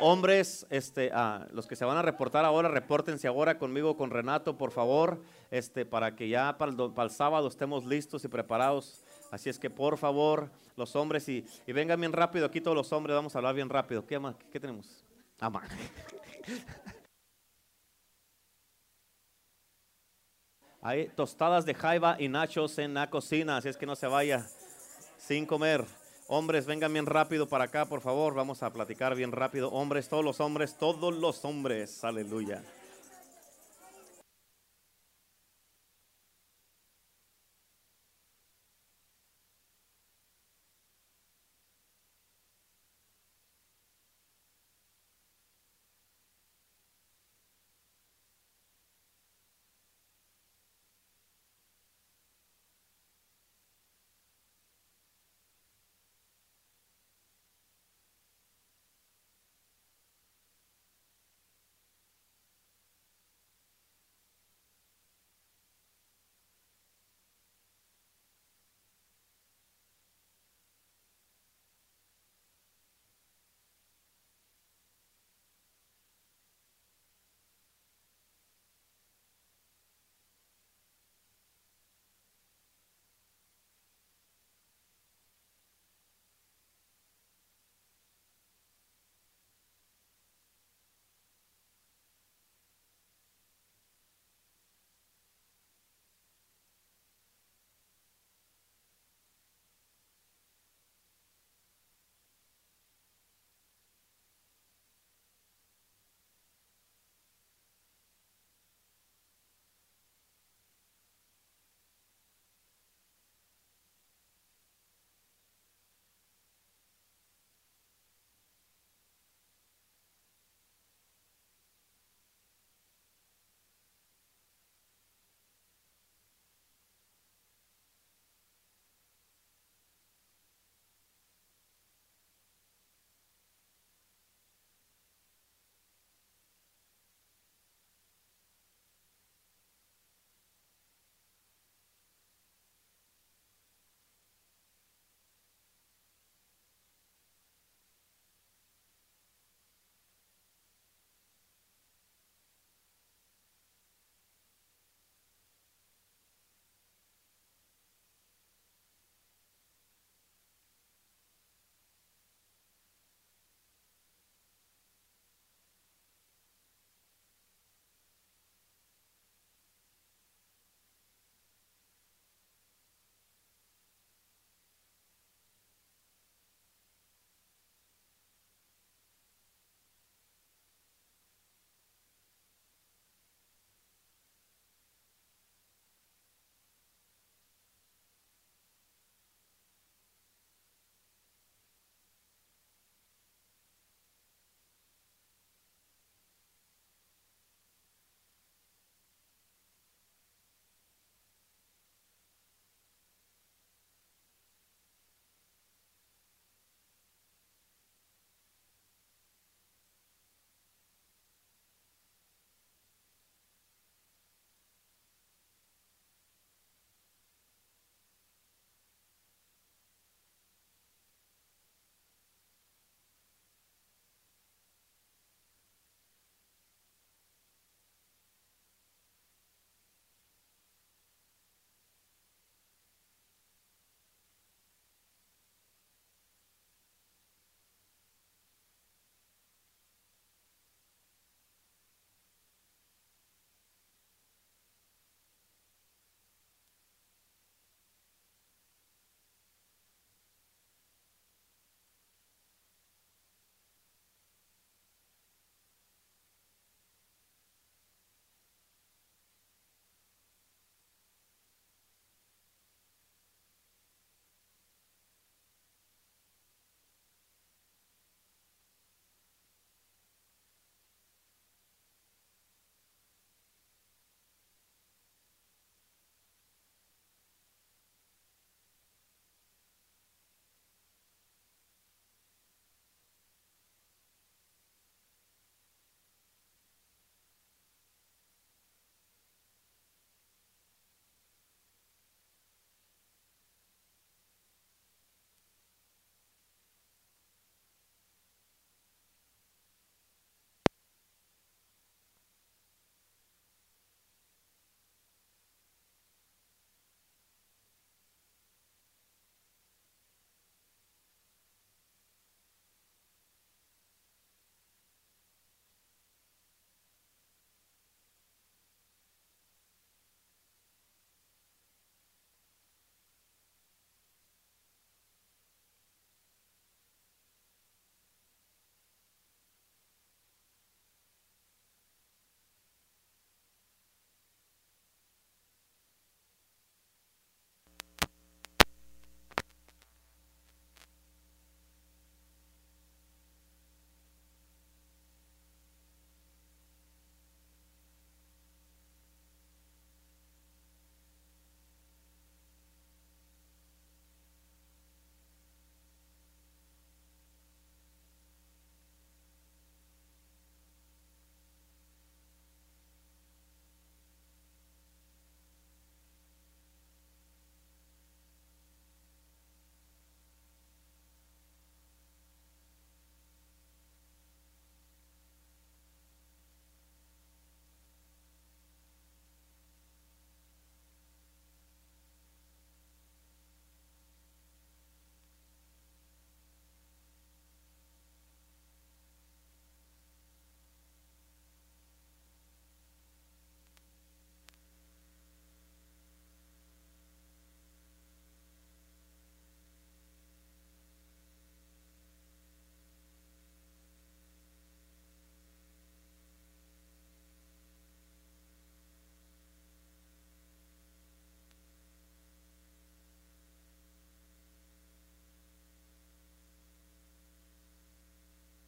[0.00, 4.58] hombres, este, ah, los que se van a reportar ahora, repórtense ahora conmigo, con Renato,
[4.58, 5.22] por favor,
[5.52, 9.04] este, para que ya para el, sábado estemos listos y preparados.
[9.30, 13.14] Así es que por favor, los hombres, y, vengan bien rápido, aquí todos los hombres,
[13.14, 14.04] vamos a hablar bien rápido.
[14.04, 14.34] ¿Qué, más?
[14.50, 15.04] ¿Qué tenemos?
[15.38, 15.62] Ama.
[20.86, 24.46] Hay tostadas de jaiba y nachos en la cocina, así es que no se vaya
[25.16, 25.82] sin comer.
[26.28, 28.34] Hombres, vengan bien rápido para acá, por favor.
[28.34, 29.70] Vamos a platicar bien rápido.
[29.70, 32.04] Hombres, todos los hombres, todos los hombres.
[32.04, 32.62] Aleluya.